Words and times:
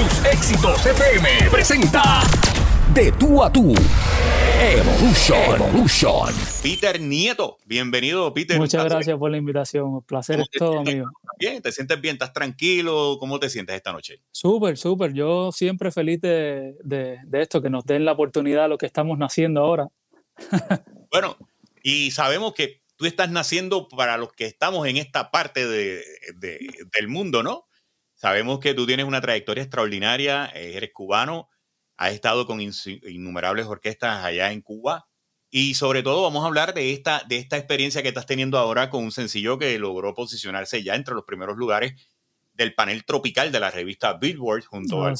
Tus 0.00 0.24
éxitos 0.24 0.86
FM 0.86 1.28
presenta 1.50 2.22
De 2.94 3.12
tú 3.12 3.44
a 3.44 3.52
tú. 3.52 3.74
Evolution. 4.58 5.60
Evolution. 5.60 6.34
Peter 6.62 6.98
Nieto, 6.98 7.58
bienvenido, 7.66 8.32
Peter. 8.32 8.56
Muchas 8.56 8.86
gracias 8.86 9.18
por 9.18 9.30
la 9.30 9.36
invitación. 9.36 9.96
El 9.96 10.02
placer 10.02 10.40
es 10.40 10.48
todo 10.52 10.82
mío. 10.84 11.04
Bien, 11.38 11.60
¿te 11.60 11.70
sientes 11.70 12.00
bien? 12.00 12.14
¿Estás 12.14 12.32
tranquilo? 12.32 13.18
¿Cómo 13.20 13.38
te 13.38 13.50
sientes 13.50 13.76
esta 13.76 13.92
noche? 13.92 14.22
Súper, 14.30 14.78
súper. 14.78 15.12
Yo 15.12 15.52
siempre 15.52 15.90
feliz 15.90 16.18
de, 16.22 16.76
de, 16.82 17.18
esto, 17.32 17.60
que 17.60 17.68
nos 17.68 17.84
den 17.84 18.06
la 18.06 18.12
oportunidad 18.12 18.64
a 18.64 18.68
lo 18.68 18.78
que 18.78 18.86
estamos 18.86 19.18
naciendo 19.18 19.60
ahora. 19.60 19.88
bueno, 21.12 21.36
y 21.82 22.10
sabemos 22.12 22.54
que 22.54 22.80
tú 22.96 23.04
estás 23.04 23.30
naciendo 23.30 23.86
para 23.86 24.16
los 24.16 24.32
que 24.32 24.46
estamos 24.46 24.86
en 24.86 24.96
esta 24.96 25.30
parte 25.30 25.66
de, 25.68 26.02
del 26.40 27.08
mundo, 27.08 27.42
¿no? 27.42 27.66
Sabemos 28.20 28.60
que 28.60 28.74
tú 28.74 28.86
tienes 28.86 29.06
una 29.06 29.22
trayectoria 29.22 29.62
extraordinaria, 29.62 30.52
eh, 30.54 30.74
eres 30.74 30.92
cubano, 30.92 31.48
has 31.96 32.12
estado 32.12 32.46
con 32.46 32.60
innumerables 32.60 33.64
orquestas 33.64 34.22
allá 34.22 34.52
en 34.52 34.60
Cuba 34.60 35.08
y 35.48 35.72
sobre 35.72 36.02
todo 36.02 36.22
vamos 36.22 36.44
a 36.44 36.48
hablar 36.48 36.74
de 36.74 36.92
esta, 36.92 37.22
de 37.26 37.38
esta 37.38 37.56
experiencia 37.56 38.02
que 38.02 38.08
estás 38.08 38.26
teniendo 38.26 38.58
ahora 38.58 38.90
con 38.90 39.04
un 39.04 39.10
sencillo 39.10 39.58
que 39.58 39.78
logró 39.78 40.12
posicionarse 40.12 40.82
ya 40.82 40.96
entre 40.96 41.14
los 41.14 41.24
primeros 41.24 41.56
lugares 41.56 41.94
del 42.52 42.74
panel 42.74 43.06
tropical 43.06 43.52
de 43.52 43.60
la 43.60 43.70
revista 43.70 44.12
Billboard 44.12 44.64
junto 44.64 45.02
a 45.02 45.14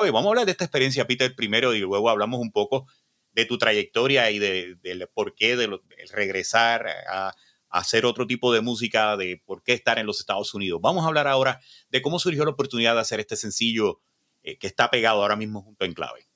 Vamos 0.00 0.24
a 0.24 0.28
hablar 0.30 0.46
de 0.46 0.52
esta 0.52 0.64
experiencia, 0.64 1.06
Peter, 1.06 1.34
primero 1.36 1.74
y 1.74 1.80
luego 1.80 2.08
hablamos 2.08 2.40
un 2.40 2.52
poco 2.52 2.86
de 3.32 3.44
tu 3.44 3.58
trayectoria 3.58 4.30
y 4.30 4.38
del 4.38 4.80
de, 4.80 5.06
por 5.12 5.34
qué 5.34 5.56
de, 5.56 5.78
regresar 6.10 6.86
a, 7.06 7.34
hacer 7.70 8.04
otro 8.04 8.26
tipo 8.26 8.52
de 8.52 8.60
música, 8.60 9.16
de 9.16 9.40
por 9.44 9.62
qué 9.62 9.72
estar 9.72 9.98
en 9.98 10.06
los 10.06 10.20
Estados 10.20 10.52
Unidos. 10.54 10.80
Vamos 10.82 11.04
a 11.04 11.08
hablar 11.08 11.28
ahora 11.28 11.60
de 11.90 12.02
cómo 12.02 12.18
surgió 12.18 12.44
la 12.44 12.50
oportunidad 12.50 12.94
de 12.94 13.00
hacer 13.00 13.20
este 13.20 13.36
sencillo 13.36 14.00
eh, 14.42 14.58
que 14.58 14.66
está 14.66 14.90
pegado 14.90 15.22
ahora 15.22 15.36
mismo 15.36 15.62
junto 15.62 15.84
en 15.84 15.94
clave. 15.94 16.26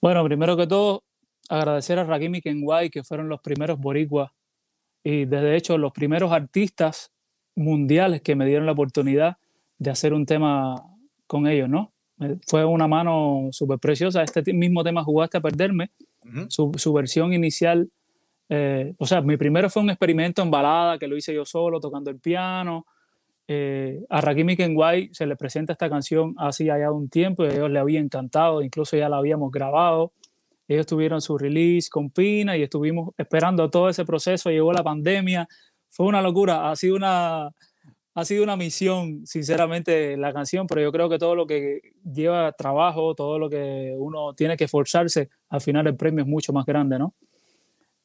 Bueno, 0.00 0.24
primero 0.24 0.56
que 0.56 0.66
todo, 0.66 1.04
agradecer 1.48 1.98
a 1.98 2.04
Rakim 2.04 2.36
y 2.36 2.42
Kenway, 2.42 2.90
que 2.90 3.02
fueron 3.02 3.28
los 3.28 3.40
primeros 3.40 3.78
boricuas 3.78 4.30
y 5.02 5.24
desde 5.24 5.56
hecho 5.56 5.76
los 5.76 5.92
primeros 5.92 6.32
artistas 6.32 7.12
mundiales 7.54 8.22
que 8.22 8.36
me 8.36 8.46
dieron 8.46 8.66
la 8.66 8.72
oportunidad 8.72 9.36
de 9.78 9.90
hacer 9.90 10.14
un 10.14 10.26
tema 10.26 10.82
con 11.26 11.46
ellos, 11.46 11.68
¿no? 11.68 11.92
Eh, 12.20 12.38
fue 12.46 12.64
una 12.64 12.86
mano 12.86 13.48
súper 13.50 13.78
preciosa. 13.78 14.22
Este 14.22 14.52
mismo 14.52 14.84
tema 14.84 15.04
jugaste 15.04 15.38
a 15.38 15.40
perderme, 15.40 15.90
su, 16.48 16.72
su, 16.76 16.92
versión 16.92 17.32
inicial. 17.32 17.90
Eh, 18.56 18.94
o 18.98 19.06
sea, 19.06 19.20
mi 19.20 19.36
primero 19.36 19.68
fue 19.68 19.82
un 19.82 19.90
experimento 19.90 20.40
en 20.40 20.48
balada 20.48 20.96
que 20.96 21.08
lo 21.08 21.16
hice 21.16 21.34
yo 21.34 21.44
solo, 21.44 21.80
tocando 21.80 22.08
el 22.10 22.20
piano. 22.20 22.86
Eh, 23.48 24.04
a 24.08 24.20
Rakimi 24.20 24.56
Kenway 24.56 25.10
se 25.12 25.26
le 25.26 25.34
presenta 25.34 25.72
esta 25.72 25.90
canción 25.90 26.34
hace 26.38 26.64
ya 26.66 26.90
un 26.92 27.08
tiempo 27.08 27.44
y 27.44 27.48
a 27.48 27.52
ellos 27.52 27.70
le 27.70 27.80
había 27.80 27.98
encantado, 27.98 28.62
incluso 28.62 28.96
ya 28.96 29.08
la 29.08 29.16
habíamos 29.16 29.50
grabado. 29.50 30.12
Ellos 30.68 30.86
tuvieron 30.86 31.20
su 31.20 31.36
release 31.36 31.90
con 31.90 32.10
Pina 32.10 32.56
y 32.56 32.62
estuvimos 32.62 33.12
esperando 33.18 33.68
todo 33.70 33.88
ese 33.88 34.04
proceso. 34.04 34.50
Llegó 34.50 34.72
la 34.72 34.84
pandemia, 34.84 35.48
fue 35.90 36.06
una 36.06 36.22
locura, 36.22 36.70
ha 36.70 36.76
sido 36.76 36.94
una, 36.94 37.50
ha 38.14 38.24
sido 38.24 38.44
una 38.44 38.56
misión, 38.56 39.26
sinceramente, 39.26 40.16
la 40.16 40.32
canción, 40.32 40.68
pero 40.68 40.80
yo 40.80 40.92
creo 40.92 41.08
que 41.08 41.18
todo 41.18 41.34
lo 41.34 41.46
que 41.48 41.80
lleva 42.04 42.52
trabajo, 42.52 43.16
todo 43.16 43.36
lo 43.36 43.50
que 43.50 43.94
uno 43.98 44.32
tiene 44.34 44.56
que 44.56 44.64
esforzarse, 44.64 45.28
al 45.48 45.60
final 45.60 45.88
el 45.88 45.96
premio 45.96 46.22
es 46.22 46.30
mucho 46.30 46.52
más 46.52 46.64
grande, 46.64 47.00
¿no? 47.00 47.14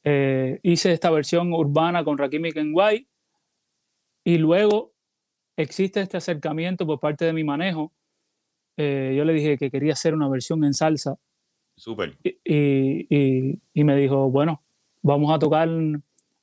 Eh, 0.04 0.60
hice 0.64 0.92
esta 0.92 1.10
versión 1.10 1.54
urbana 1.54 2.04
con 2.04 2.18
Rakimi 2.18 2.52
Kenway 2.52 3.08
y 4.24 4.38
luego 4.38 4.94
existe 5.58 6.02
este 6.02 6.18
acercamiento 6.18 6.86
por 6.86 7.00
parte 7.00 7.26
de 7.26 7.34
mi 7.34 7.44
manejo. 7.44 7.92
Eh, 8.78 9.14
yo 9.18 9.26
le 9.26 9.34
dije 9.34 9.58
que 9.58 9.70
quería 9.70 9.94
hacer 9.94 10.14
una 10.14 10.30
versión 10.30 10.64
en 10.64 10.74
salsa. 10.74 11.18
Súper. 11.76 12.18
Y, 12.24 13.60
y, 13.74 13.84
me 13.84 13.96
dijo, 13.96 14.30
bueno, 14.30 14.64
vamos 15.02 15.34
a 15.34 15.40
tocar 15.40 15.70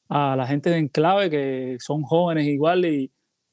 a 0.09 0.37
la 0.37 0.47
gente 0.47 0.71
de 0.71 0.79
Enclave, 0.79 1.31
que 1.31 1.77
son 1.79 2.03
jóvenes 2.03 2.47
igual, 2.47 2.85
y 2.85 3.11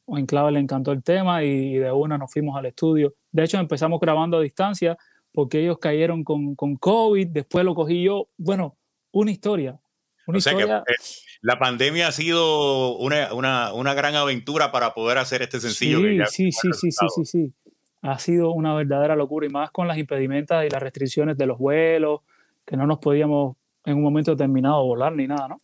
a 0.08 0.20
Enclave 0.20 0.52
le 0.52 0.60
encantó 0.60 0.92
el 0.92 1.04
tema 1.04 1.44
y 1.44 1.76
de 1.76 1.92
una 1.92 2.18
nos 2.18 2.32
fuimos 2.32 2.58
al 2.58 2.66
estudio. 2.66 3.14
De 3.32 3.44
hecho, 3.44 3.58
empezamos 3.58 4.00
grabando 4.00 4.38
a 4.38 4.42
distancia 4.42 4.98
porque 5.34 5.62
ellos 5.62 5.80
cayeron 5.80 6.24
con, 6.24 6.56
con 6.56 6.76
COVID, 6.76 7.28
después 7.28 7.66
lo 7.66 7.76
cogí 7.76 8.04
yo. 8.04 8.30
Bueno, 8.38 8.78
una 9.12 9.32
historia. 9.32 9.80
Una 10.26 10.38
historia... 10.38 10.84
que 10.86 10.94
la 11.42 11.60
pandemia 11.60 12.08
ha 12.08 12.12
sido 12.12 12.98
una, 12.98 13.34
una, 13.34 13.74
una, 13.74 13.94
gran 13.94 14.16
aventura 14.16 14.72
para 14.72 14.94
poder 14.94 15.18
hacer 15.18 15.42
este 15.42 15.60
sencillo. 15.60 16.00
Sí, 16.28 16.52
sí, 16.52 16.72
sí, 16.72 16.92
sí, 16.92 17.08
sí, 17.16 17.26
sí, 17.26 17.54
Ha 18.02 18.18
sido 18.20 18.52
una 18.52 18.74
verdadera 18.74 19.16
locura 19.16 19.46
y 19.46 19.50
más 19.50 19.70
con 19.72 19.88
las 19.88 19.98
impedimentas 19.98 20.66
y 20.66 20.70
las 20.70 20.82
restricciones 20.82 21.38
de 21.38 21.46
los 21.46 21.58
vuelos, 21.58 22.22
que 22.66 22.78
no 22.78 22.88
nos 22.88 23.00
podíamos 23.00 23.58
en 23.86 23.98
un 23.98 24.04
momento 24.04 24.32
determinado 24.32 24.86
volar 24.86 25.14
ni 25.14 25.28
nada, 25.28 25.50
¿no? 25.50 25.58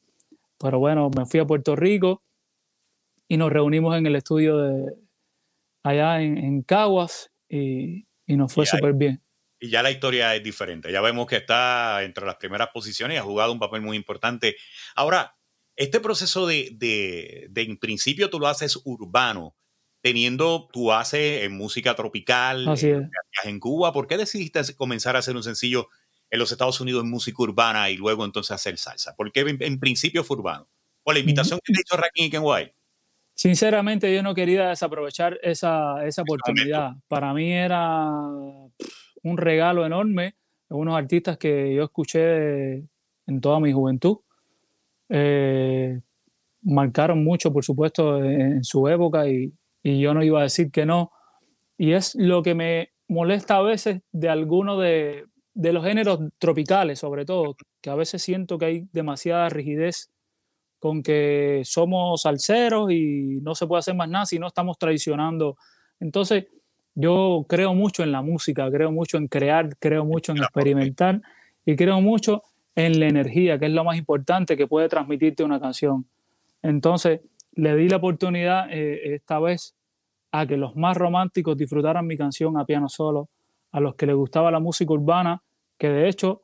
Pero 0.58 0.80
bueno, 0.80 1.10
me 1.16 1.26
fui 1.26 1.40
a 1.40 1.46
Puerto 1.46 1.78
Rico 1.78 2.22
y 3.30 3.38
nos 3.38 3.50
reunimos 3.50 3.96
en 3.98 4.06
el 4.06 4.18
estudio 4.18 4.58
de 4.58 4.94
allá 5.84 6.22
en, 6.22 6.38
en 6.38 6.62
Caguas 6.64 7.32
y, 7.48 8.06
y 8.28 8.36
nos 8.36 8.54
fue 8.54 8.66
súper 8.66 8.94
bien 8.94 9.22
y 9.60 9.70
ya 9.70 9.84
la 9.84 9.92
historia 9.92 10.36
es 10.36 10.44
diferente. 10.44 10.92
Ya 10.92 11.02
vemos 11.02 11.28
que 11.28 11.38
está 11.38 12.04
entre 12.04 12.26
las 12.26 12.36
primeras 12.36 12.70
posiciones 12.70 13.16
y 13.16 13.18
ha 13.18 13.24
jugado 13.24 13.52
un 13.52 13.60
papel 13.60 13.82
muy 13.82 13.98
importante. 13.98 14.56
Ahora, 14.96 15.36
este 15.76 16.00
proceso 16.00 16.48
de, 16.48 16.70
de, 16.78 17.50
en 17.62 17.78
principio 17.78 18.30
tú 18.30 18.40
lo 18.40 18.48
haces 18.48 18.80
urbano, 18.84 19.56
teniendo 20.02 20.70
tu 20.72 20.86
base 20.86 21.44
en 21.44 21.54
música 21.54 21.96
tropical, 21.96 22.66
en, 23.44 23.60
Cuba. 23.60 23.92
¿Por 23.92 24.08
qué 24.08 24.18
decidiste 24.18 24.62
comenzar 24.76 25.16
a 25.16 25.20
hacer 25.20 25.36
un 25.36 25.44
sencillo 25.44 25.88
en 26.30 26.40
los 26.40 26.52
Estados 26.52 26.80
Unidos 26.80 27.04
en 27.04 27.10
música 27.10 27.42
urbana 27.42 27.90
y 27.90 27.98
luego 27.98 28.24
entonces 28.24 28.52
hacer 28.52 28.78
salsa? 28.78 29.16
¿Por 29.16 29.32
qué 29.32 29.42
en, 29.42 29.80
principio 29.80 30.24
fue 30.24 30.38
urbano? 30.38 30.70
¿Por 31.04 31.16
la 31.16 31.20
invitación 31.20 31.60
que 31.64 31.74
te 31.74 31.82
hizo 31.82 31.98
Rakim 31.98 32.26
y 32.26 32.30
Kenway? 32.30 32.74
Sinceramente, 33.34 34.14
yo 34.14 34.22
no 34.22 34.36
quería 34.36 34.68
desaprovechar 34.68 35.40
esa, 35.42 36.06
esa 36.06 36.24
oportunidad. 36.24 36.92
Para 37.08 37.34
mí 37.34 37.54
era 37.54 38.10
un 39.24 39.38
regalo 39.38 39.86
enorme 39.86 40.36
de 40.70 40.76
unos 40.76 40.98
artistas 40.98 41.38
que 41.38 41.74
yo 41.74 41.84
escuché 41.84 42.76
en 43.28 43.42
toda 43.42 43.60
mi 43.60 43.72
juventud 43.72 44.20
eh, 45.10 46.00
marcaron 46.62 47.24
mucho, 47.24 47.52
por 47.52 47.66
supuesto, 47.66 48.24
en, 48.24 48.64
su 48.64 48.88
época 48.88 49.28
y, 49.28 49.54
yo 49.84 50.14
no 50.14 50.24
iba 50.24 50.40
a 50.40 50.44
decir 50.44 50.72
que 50.72 50.86
no. 50.86 51.12
Y 51.78 51.94
es 51.94 52.14
lo 52.16 52.44
que 52.44 52.54
me 52.54 52.92
molesta 53.08 53.58
a 53.58 53.62
veces 53.62 54.02
de 54.12 54.30
algunos 54.30 54.82
de, 54.82 55.26
los 55.56 55.84
géneros 55.84 56.20
tropicales, 56.38 57.00
sobre 57.00 57.26
todo, 57.26 57.56
que 57.82 57.90
a 57.90 57.96
veces 57.96 58.22
siento 58.22 58.58
que 58.58 58.66
hay 58.66 58.88
demasiada 58.92 59.50
rigidez 59.50 60.12
con 60.80 61.02
que 61.02 61.62
somos 61.66 62.22
salseros 62.22 62.92
y 62.92 63.40
no 63.42 63.56
se 63.56 63.68
puede 63.68 63.80
hacer 63.80 63.96
más 63.96 64.10
nada 64.10 64.26
si 64.26 64.38
no 64.38 64.48
estamos 64.48 64.78
traicionando. 64.78 65.58
Entonces, 66.00 66.48
yo 67.00 67.46
creo 67.48 67.74
mucho 67.74 68.04
en 68.04 68.12
la 68.12 68.22
música, 68.22 68.70
creo 68.70 68.92
mucho 68.92 69.18
en 69.18 69.28
crear, 69.28 69.78
creo 69.78 70.04
mucho 70.04 70.34
en 70.34 70.40
experimentar 70.40 71.22
y 71.66 71.78
creo 71.78 72.02
mucho 72.02 72.44
en 72.76 73.00
la 73.00 73.08
energía, 73.08 73.58
que 73.58 73.68
es 73.68 73.72
lo 73.72 73.86
más 73.86 73.98
importante 73.98 74.58
que 74.58 74.68
puede 74.68 74.90
transmitirte 74.90 75.44
una 75.44 75.62
canción. 75.62 76.06
Entonces, 76.62 77.22
le 77.54 77.76
di 77.76 77.88
la 77.88 77.98
oportunidad 77.98 78.68
eh, 78.70 79.16
esta 79.16 79.40
vez 79.40 79.76
a 80.32 80.46
que 80.46 80.58
los 80.58 80.76
más 80.76 80.98
románticos 80.98 81.58
disfrutaran 81.58 82.06
mi 82.06 82.18
canción 82.18 82.58
a 82.58 82.66
piano 82.66 82.90
solo, 82.90 83.30
a 83.72 83.80
los 83.80 83.96
que 83.96 84.06
les 84.06 84.16
gustaba 84.16 84.52
la 84.52 84.60
música 84.60 84.92
urbana, 84.92 85.42
que 85.78 85.90
de 85.90 86.10
hecho 86.10 86.42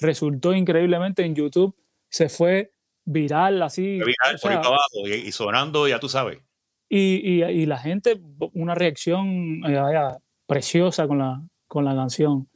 resultó 0.00 0.52
increíblemente 0.54 1.24
en 1.24 1.36
YouTube, 1.36 1.74
se 2.08 2.28
fue 2.28 2.72
viral 3.04 3.62
así. 3.62 3.82
Viral, 3.82 4.38
por 4.42 4.52
abajo, 4.52 5.06
y, 5.06 5.30
sonando, 5.30 5.86
ya 5.86 6.00
tú 6.00 6.08
sabes. 6.08 6.38
Y, 6.88 7.42
y, 7.42 7.66
la 7.66 7.78
gente, 7.78 8.20
una 8.52 8.74
reacción 8.74 9.62
eh, 9.66 10.16
preciosa 10.46 11.08
con 11.08 11.18
la, 11.18 11.42
con 11.66 11.84
la 11.84 11.94
canción. 11.94 12.48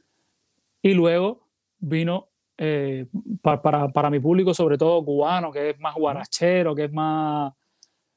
Y 0.81 0.93
luego 0.93 1.47
vino 1.79 2.29
eh, 2.57 3.07
para, 3.41 3.89
para, 3.89 4.09
mi 4.09 4.19
público, 4.19 4.53
sobre 4.53 4.77
todo 4.77 5.03
cubano, 5.03 5.51
que 5.51 5.71
es 5.71 5.79
más 5.79 5.95
guarachero, 5.95 6.75
que 6.75 6.85
es 6.85 6.93
más, 6.93 7.53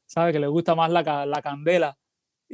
¿sabe? 0.07 0.33
Que 0.33 0.41
le 0.41 0.47
gusta 0.47 0.75
más 0.75 0.91
la, 0.91 1.27
la 1.27 1.43
candela. 1.43 1.97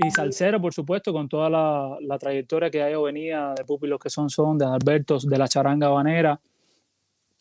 Y 0.01 0.13
salsero, 0.13 0.61
por 0.61 0.73
supuesto, 0.73 1.13
con 1.13 1.29
toda 1.29 1.51
la, 1.51 1.99
la 2.01 2.19
trayectoria 2.19 2.71
que 2.71 2.81
hay 2.81 2.95
o 2.95 3.03
venía 3.03 3.53
de 3.57 3.65
pupilos 3.65 3.99
que 3.99 4.09
son 4.09 4.31
son, 4.31 4.57
de 4.57 4.65
Albertos, 4.65 5.29
de 5.29 5.37
la 5.37 5.49
charanga 5.49 5.89
habanera. 5.89 6.41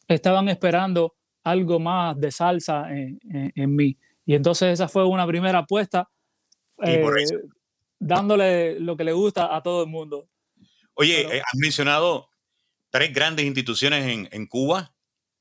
Estaban 0.07 0.49
esperando 0.49 1.13
algo 1.43 1.79
más 1.79 2.19
de 2.19 2.31
salsa 2.31 2.87
en, 2.89 3.19
en, 3.55 3.75
mí. 3.75 3.95
Y 4.27 4.35
entonces 4.35 4.73
esa 4.73 4.89
fue 4.89 5.05
una 5.05 5.25
primera 5.25 5.59
apuesta, 5.59 6.09
eh, 6.83 7.01
dándole 7.97 8.77
lo 8.77 8.97
que 8.97 9.05
le 9.05 9.13
gusta 9.13 9.55
a 9.55 9.63
todo 9.63 9.83
el 9.83 9.89
mundo. 9.89 10.27
Oye, 10.95 11.21
eh, 11.21 11.39
has 11.41 11.57
mencionado 11.57 12.27
tres 12.89 13.13
grandes 13.13 13.45
instituciones 13.45 14.05
en, 14.05 14.27
en 14.33 14.45
Cuba. 14.45 14.93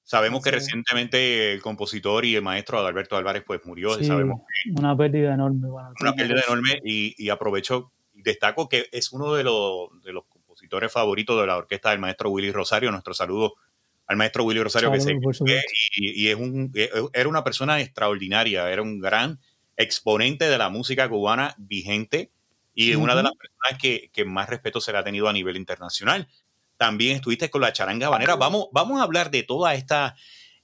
Sabemos 0.05 0.41
que 0.44 0.53
recientemente 0.53 1.53
el 1.53 1.62
compositor 1.62 2.25
y 2.25 2.37
el 2.37 2.43
maestro 2.43 2.79
Alberto 2.79 3.17
Álvarez 3.17 3.43
pues 3.44 3.61
murió. 3.65 4.00
sabemos 4.05 4.43
una 4.79 4.97
pérdida 4.97 5.35
enorme. 5.35 5.67
una 5.69 6.12
pérdida 6.15 6.43
enorme 6.47 6.81
y, 6.85 7.12
y, 7.19 7.29
aprovecho 7.31 7.91
destaco 8.12 8.69
que 8.69 8.89
es 8.93 9.12
uno 9.12 9.35
de 9.35 9.43
los, 9.43 10.00
de 10.05 10.12
los 10.12 10.27
compositores 10.27 10.93
favoritos 10.93 11.41
de 11.41 11.47
la 11.49 11.56
orquesta 11.56 11.91
del 11.91 11.99
maestro 11.99 12.31
Willy 12.31 12.53
Rosario. 12.53 12.93
Nuestro 12.93 13.15
saludo 13.15 13.56
al 14.06 14.17
maestro 14.17 14.44
Willy 14.44 14.62
Rosario, 14.62 14.93
que 14.93 15.00
se 15.00 15.12
y, 15.97 16.25
y, 16.25 16.29
es 16.29 16.37
un, 16.37 16.70
e, 16.75 16.91
era 17.12 17.29
una 17.29 17.43
persona 17.43 17.81
extraordinaria, 17.81 18.70
era 18.70 18.82
un 18.82 19.00
gran 19.00 19.41
exponente 19.76 20.49
de 20.49 20.58
la 20.58 20.69
música 20.69 21.08
cubana 21.08 21.55
vigente 21.58 22.31
y 22.75 22.94
una 22.94 23.14
de 23.14 23.23
las 23.23 23.32
personas 23.32 23.81
que, 23.81 24.11
que, 24.12 24.25
más 24.25 24.49
respeto 24.49 24.81
se 24.81 24.93
le 24.93 24.99
ha 24.99 25.05
tenido 25.05 25.29
a 25.29 25.32
nivel 25.32 25.56
internacional. 25.56 26.29
También 26.76 27.17
estuviste 27.17 27.49
con 27.49 27.62
la 27.62 27.73
charanga 27.73 28.11
banera. 28.11 28.37
Vamos, 28.37 28.67
vamos 28.70 29.00
a 29.00 29.05
hablar 29.05 29.31
de 29.31 29.43
toda 29.43 29.75
esta, 29.75 30.14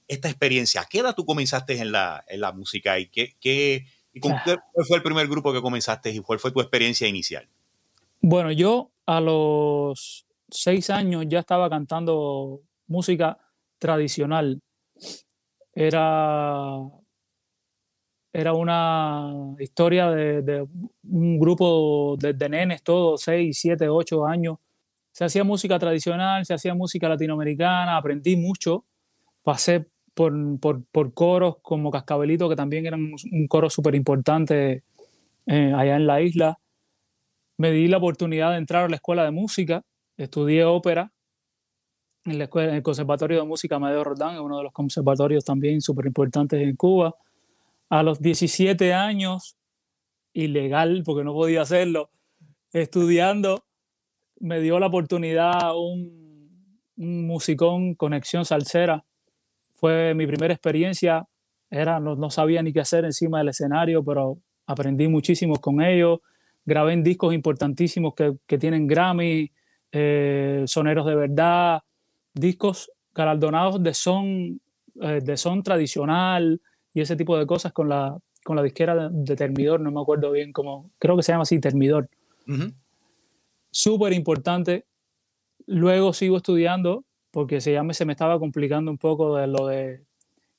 esta 0.07 0.29
experiencia. 0.29 0.81
¿A 0.81 0.85
qué 0.85 0.99
edad 0.99 1.15
tú 1.15 1.25
comenzaste 1.25 1.79
en 1.79 1.91
la, 1.91 2.23
en 2.27 2.39
la 2.39 2.51
música 2.51 2.99
y 2.99 3.07
qué, 3.07 3.35
qué, 3.41 3.87
y 4.13 4.19
con 4.19 4.33
cuál 4.43 4.61
fue 4.87 4.97
el 4.97 5.03
primer 5.03 5.27
grupo 5.27 5.51
que 5.51 5.61
comenzaste 5.61 6.11
y 6.11 6.19
cuál 6.19 6.39
fue 6.39 6.51
tu 6.51 6.61
experiencia 6.61 7.07
inicial? 7.07 7.47
Bueno, 8.21 8.51
yo 8.51 8.91
a 9.07 9.19
los 9.19 10.27
seis 10.49 10.91
años 10.91 11.25
ya 11.27 11.39
estaba 11.39 11.67
cantando 11.69 12.61
música 12.93 13.37
tradicional. 13.79 14.61
Era, 15.73 16.77
era 18.31 18.53
una 18.53 19.55
historia 19.59 20.09
de, 20.11 20.67
un 21.03 21.39
grupo 21.39 22.15
de, 22.19 22.33
de, 22.33 22.49
nenes, 22.49 22.83
todos, 22.83 23.21
seis, 23.21 23.57
siete, 23.59 23.89
ocho 23.89 24.25
años. 24.25 24.57
Se 25.11 25.25
hacía 25.25 25.43
música 25.43 25.77
tradicional, 25.79 26.45
se 26.45 26.53
hacía 26.53 26.73
música 26.75 27.09
latinoamericana, 27.09 27.97
aprendí 27.97 28.35
mucho. 28.37 28.85
Pasé 29.43 29.87
por, 30.13 30.33
por, 30.59 30.85
por 30.85 31.13
coros 31.13 31.57
como 31.61 31.91
Cascabelito, 31.91 32.49
que 32.49 32.55
también 32.55 32.85
eran 32.85 33.01
un 33.31 33.47
coro 33.47 33.69
súper 33.69 33.95
importante 33.95 34.83
eh, 35.47 35.73
allá 35.75 35.95
en 35.95 36.07
la 36.07 36.21
isla. 36.21 36.59
Me 37.57 37.71
di 37.71 37.87
la 37.87 37.97
oportunidad 37.97 38.51
de 38.51 38.57
entrar 38.57 38.85
a 38.85 38.89
la 38.89 38.95
escuela 38.95 39.25
de 39.25 39.31
música, 39.31 39.83
estudié 40.17 40.63
ópera 40.65 41.12
en, 42.25 42.37
la 42.37 42.45
escuela, 42.45 42.69
en 42.69 42.75
el 42.75 42.83
Conservatorio 42.83 43.39
de 43.39 43.47
Música 43.47 43.75
Amadeo 43.75 44.03
Rodán, 44.03 44.39
uno 44.39 44.57
de 44.57 44.63
los 44.63 44.73
conservatorios 44.73 45.43
también 45.43 45.81
súper 45.81 46.05
importantes 46.05 46.61
en 46.61 46.75
Cuba. 46.75 47.15
A 47.89 48.03
los 48.03 48.21
17 48.21 48.93
años, 48.93 49.57
ilegal, 50.33 51.03
porque 51.05 51.23
no 51.23 51.33
podía 51.33 51.61
hacerlo, 51.61 52.09
estudiando, 52.71 53.65
me 54.39 54.59
dio 54.59 54.79
la 54.79 54.87
oportunidad 54.87 55.77
un, 55.77 56.79
un 56.97 57.27
musicón, 57.27 57.95
Conexión 57.95 58.45
Salsera, 58.45 59.05
fue 59.73 60.13
mi 60.15 60.25
primera 60.25 60.53
experiencia, 60.53 61.27
era, 61.69 61.99
no, 61.99 62.15
no, 62.15 62.29
sabía 62.29 62.61
ni 62.63 62.71
qué 62.71 62.79
hacer 62.79 63.05
encima 63.05 63.39
del 63.39 63.49
escenario, 63.49 64.03
pero 64.03 64.37
aprendí 64.65 65.07
muchísimo 65.07 65.55
con 65.57 65.81
ellos, 65.81 66.19
grabé 66.65 66.93
en 66.93 67.03
discos 67.03 67.33
importantísimos 67.33 68.13
que, 68.15 68.33
que 68.47 68.57
tienen 68.57 68.87
Grammy, 68.87 69.51
eh, 69.91 70.63
soneros 70.65 71.05
de 71.05 71.15
verdad, 71.15 71.81
discos 72.33 72.91
galardonados 73.13 73.81
de 73.81 73.93
son, 73.93 74.61
eh, 75.01 75.21
de 75.23 75.37
son 75.37 75.63
tradicional 75.63 76.61
y 76.93 77.01
ese 77.01 77.15
tipo 77.15 77.37
de 77.37 77.45
cosas 77.45 77.73
con 77.73 77.89
la, 77.89 78.17
con 78.43 78.55
la 78.55 78.63
disquera 78.63 79.09
de, 79.09 79.35
Termidor, 79.35 79.79
no 79.79 79.91
me 79.91 80.01
acuerdo 80.01 80.31
bien 80.31 80.51
cómo, 80.51 80.91
creo 80.99 81.15
que 81.15 81.23
se 81.23 81.31
llama 81.31 81.43
así, 81.43 81.59
Termidor. 81.59 82.09
Súper 83.71 84.13
importante. 84.13 84.85
Luego 85.65 86.13
sigo 86.13 86.37
estudiando 86.37 87.05
porque 87.31 87.61
se, 87.61 87.73
ya 87.73 87.83
me, 87.83 87.93
se 87.93 88.05
me 88.05 88.13
estaba 88.13 88.37
complicando 88.39 88.91
un 88.91 88.97
poco 88.97 89.37
de 89.37 89.47
lo 89.47 89.67
de 89.67 90.03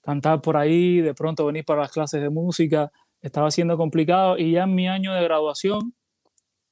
cantar 0.01 0.41
por 0.41 0.57
ahí, 0.57 1.01
de 1.01 1.15
pronto 1.15 1.47
venir 1.47 1.65
para 1.65 1.83
las 1.83 1.93
clases 1.93 2.21
de 2.21 2.31
música, 2.31 2.91
estaba 3.21 3.51
siendo 3.51 3.77
complicado 3.77 4.37
y 4.37 4.53
ya 4.53 4.65
en 4.65 4.75
mi 4.75 4.89
año 4.89 5.15
de 5.15 5.23
graduación 5.23 5.95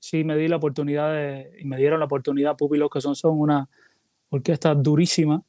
sí 0.01 0.25
me 0.25 0.37
di 0.37 0.49
la 0.49 0.57
oportunidad 0.57 1.13
de, 1.13 1.53
y 1.61 1.65
me 1.65 1.77
dieron 1.77 2.01
la 2.01 2.07
oportunidad, 2.07 2.57
Pupilos 2.57 2.91
que 2.91 3.01
son, 3.01 3.15
son 3.15 3.39
una 3.39 3.69
orquesta 4.33 4.75
durísima. 4.75 5.43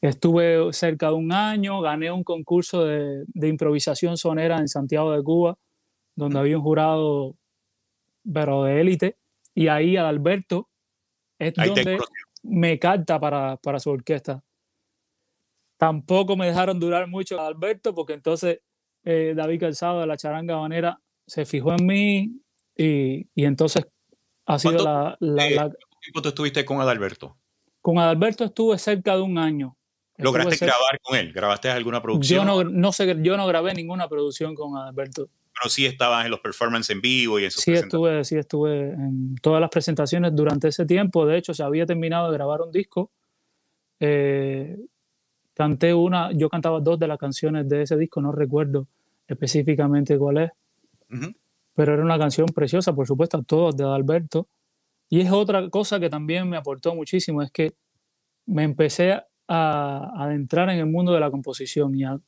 Estuve 0.00 0.72
cerca 0.72 1.08
de 1.08 1.14
un 1.14 1.32
año, 1.32 1.80
gané 1.80 2.12
un 2.12 2.22
concurso 2.22 2.84
de, 2.84 3.24
de 3.26 3.48
improvisación 3.48 4.16
sonera 4.16 4.58
en 4.58 4.68
Santiago 4.68 5.12
de 5.12 5.22
Cuba, 5.22 5.58
donde 6.14 6.38
había 6.38 6.56
un 6.56 6.62
jurado, 6.62 7.36
pero 8.32 8.64
de 8.64 8.80
élite, 8.80 9.16
y 9.54 9.68
ahí 9.68 9.96
Adalberto 9.96 10.68
es 11.38 11.54
donde 11.54 11.98
me 12.42 12.78
carta 12.78 13.18
para, 13.18 13.56
para 13.56 13.80
su 13.80 13.90
orquesta. 13.90 14.44
Tampoco 15.76 16.36
me 16.36 16.46
dejaron 16.46 16.78
durar 16.78 17.08
mucho 17.08 17.40
a 17.40 17.46
Alberto 17.46 17.94
porque 17.94 18.12
entonces 18.12 18.60
eh, 19.04 19.32
David 19.36 19.60
Calzado 19.60 20.00
de 20.00 20.06
la 20.06 20.16
charanga 20.16 20.56
banera 20.56 21.00
se 21.26 21.44
fijó 21.44 21.72
en 21.72 21.86
mí 21.86 22.40
y, 22.76 23.28
y 23.34 23.44
entonces 23.44 23.86
ha 24.46 24.58
sido 24.58 24.84
la, 24.84 25.16
la, 25.20 25.48
¿Cuánto 25.54 25.78
tiempo 26.00 26.22
tú 26.22 26.28
estuviste 26.28 26.64
con 26.64 26.80
Adalberto? 26.80 27.36
Con 27.80 27.98
Adalberto 27.98 28.44
estuve 28.44 28.78
cerca 28.78 29.16
de 29.16 29.22
un 29.22 29.38
año. 29.38 29.76
¿Lograste 30.16 30.66
grabar 30.66 30.98
con 31.00 31.16
él? 31.16 31.32
¿Grabaste 31.32 31.70
alguna 31.70 32.02
producción? 32.02 32.40
Yo 32.40 32.44
no, 32.44 32.64
no, 32.64 32.92
sé, 32.92 33.16
yo 33.22 33.36
no 33.36 33.46
grabé 33.46 33.72
ninguna 33.74 34.08
producción 34.08 34.54
con 34.54 34.76
Adalberto 34.76 35.30
pero 35.58 35.70
sí 35.70 35.86
estabas 35.86 36.24
en 36.24 36.30
los 36.30 36.40
performances 36.40 36.94
en 36.94 37.00
vivo 37.00 37.38
y 37.38 37.44
en 37.44 37.50
Sí 37.50 37.72
estuve, 37.72 38.24
sí 38.24 38.36
estuve 38.36 38.90
en 38.90 39.34
todas 39.42 39.60
las 39.60 39.70
presentaciones 39.70 40.34
durante 40.34 40.68
ese 40.68 40.86
tiempo. 40.86 41.26
De 41.26 41.36
hecho, 41.36 41.54
se 41.54 41.62
había 41.62 41.86
terminado 41.86 42.30
de 42.30 42.36
grabar 42.36 42.60
un 42.62 42.70
disco. 42.70 43.10
Eh, 43.98 44.78
canté 45.54 45.92
una, 45.92 46.30
yo 46.32 46.48
cantaba 46.48 46.80
dos 46.80 46.98
de 46.98 47.08
las 47.08 47.18
canciones 47.18 47.68
de 47.68 47.82
ese 47.82 47.96
disco, 47.96 48.20
no 48.20 48.30
recuerdo 48.30 48.86
específicamente 49.26 50.16
cuál 50.16 50.38
es, 50.38 50.50
pero 51.74 51.94
era 51.94 52.02
una 52.02 52.18
canción 52.18 52.46
preciosa, 52.46 52.94
por 52.94 53.06
supuesto, 53.06 53.42
todos 53.42 53.76
de 53.76 53.84
Alberto. 53.84 54.46
Y 55.08 55.20
es 55.20 55.30
otra 55.30 55.68
cosa 55.70 55.98
que 55.98 56.10
también 56.10 56.48
me 56.48 56.56
aportó 56.56 56.94
muchísimo, 56.94 57.42
es 57.42 57.50
que 57.50 57.74
me 58.46 58.64
empecé 58.64 59.20
a 59.48 60.12
adentrar 60.16 60.68
en 60.70 60.78
el 60.78 60.86
mundo 60.86 61.12
de 61.12 61.20
la 61.20 61.30
composición 61.30 61.94
y 61.94 62.04
a 62.04 62.18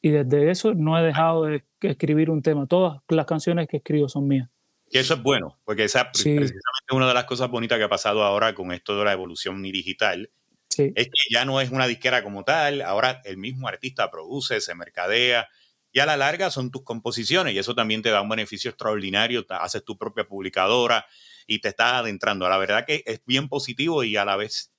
y 0.00 0.10
desde 0.10 0.50
eso 0.50 0.74
no 0.74 0.98
he 0.98 1.02
dejado 1.02 1.44
de 1.44 1.64
escribir 1.82 2.30
un 2.30 2.42
tema. 2.42 2.66
Todas 2.66 3.02
las 3.08 3.26
canciones 3.26 3.66
que 3.68 3.78
escribo 3.78 4.08
son 4.08 4.28
mías. 4.28 4.48
Y 4.90 4.98
eso 4.98 5.14
es 5.14 5.22
bueno, 5.22 5.58
porque 5.64 5.84
esa 5.84 6.02
es 6.02 6.22
precisamente 6.22 6.92
una 6.92 7.08
de 7.08 7.14
las 7.14 7.24
cosas 7.24 7.50
bonitas 7.50 7.78
que 7.78 7.84
ha 7.84 7.88
pasado 7.88 8.22
ahora 8.22 8.54
con 8.54 8.72
esto 8.72 8.98
de 8.98 9.04
la 9.04 9.12
evolución 9.12 9.60
digital. 9.62 10.30
Es 10.78 11.06
que 11.06 11.34
ya 11.34 11.44
no 11.44 11.60
es 11.60 11.70
una 11.70 11.88
disquera 11.88 12.22
como 12.22 12.44
tal, 12.44 12.82
ahora 12.82 13.20
el 13.24 13.36
mismo 13.36 13.66
artista 13.66 14.10
produce, 14.10 14.60
se 14.60 14.74
mercadea, 14.76 15.48
y 15.90 15.98
a 15.98 16.06
la 16.06 16.16
larga 16.16 16.50
son 16.50 16.70
tus 16.70 16.84
composiciones, 16.84 17.52
y 17.52 17.58
eso 17.58 17.74
también 17.74 18.00
te 18.00 18.10
da 18.10 18.22
un 18.22 18.28
beneficio 18.28 18.70
extraordinario, 18.70 19.44
haces 19.48 19.84
tu 19.84 19.98
propia 19.98 20.24
publicadora 20.24 21.04
y 21.48 21.60
te 21.60 21.68
estás 21.68 21.94
adentrando. 21.94 22.48
La 22.48 22.58
verdad 22.58 22.84
que 22.86 23.02
es 23.06 23.24
bien 23.24 23.48
positivo 23.48 24.04
y 24.04 24.16
a 24.16 24.24
la 24.24 24.36
vez 24.36 24.72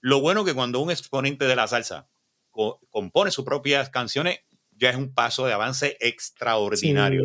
lo 0.00 0.20
bueno 0.20 0.44
que 0.44 0.54
cuando 0.54 0.80
un 0.80 0.90
exponente 0.90 1.44
de 1.44 1.54
la 1.54 1.68
salsa 1.68 2.08
compone 2.90 3.30
sus 3.30 3.44
propias 3.44 3.90
canciones, 3.90 4.40
ya 4.72 4.90
es 4.90 4.96
un 4.96 5.12
paso 5.12 5.46
de 5.46 5.52
avance 5.52 5.96
extraordinario. 6.00 7.24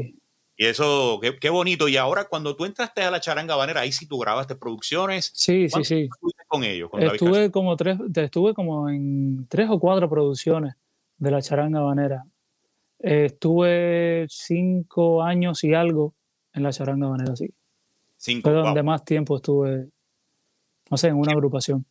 Y 0.56 0.66
eso, 0.66 1.20
qué, 1.22 1.38
qué, 1.40 1.50
bonito. 1.50 1.88
Y 1.88 1.96
ahora, 1.96 2.26
cuando 2.26 2.56
tú 2.56 2.66
entraste 2.66 3.02
a 3.02 3.12
la 3.12 3.22
charanga 3.22 3.56
banera, 3.56 3.82
ahí 3.82 3.94
sí 3.94 4.08
tú 4.08 4.18
grabaste 4.18 4.56
producciones. 4.56 5.32
Sí, 5.34 5.70
sí, 5.70 5.84
sí. 5.86 6.10
con 6.48 6.64
ellos? 6.66 6.90
estuve, 6.98 7.50
como 7.52 7.78
tres, 7.78 7.98
estuve 8.14 8.54
como 8.54 8.90
en 8.90 9.48
tres 9.48 9.70
o 9.70 9.80
cuatro 9.80 10.10
producciones 10.10 10.76
de 11.18 11.32
la 11.32 11.42
charanga 11.42 11.80
banera. 11.80 12.26
estuve 13.00 14.26
cinco 14.30 15.24
años 15.24 15.64
y 15.64 15.74
algo 15.74 16.14
en 16.54 16.64
la 16.64 16.74
charanga 16.74 17.08
banera, 17.08 17.36
sí. 17.36 17.54
Cinco, 18.22 18.50
Fue 18.50 18.60
donde 18.60 18.84
más 18.84 19.06
tiempo 19.06 19.38
estuve, 19.38 19.90
no 20.90 20.98
sé, 20.98 21.08
en 21.08 21.16
una 21.16 21.32
agrupación. 21.32 21.86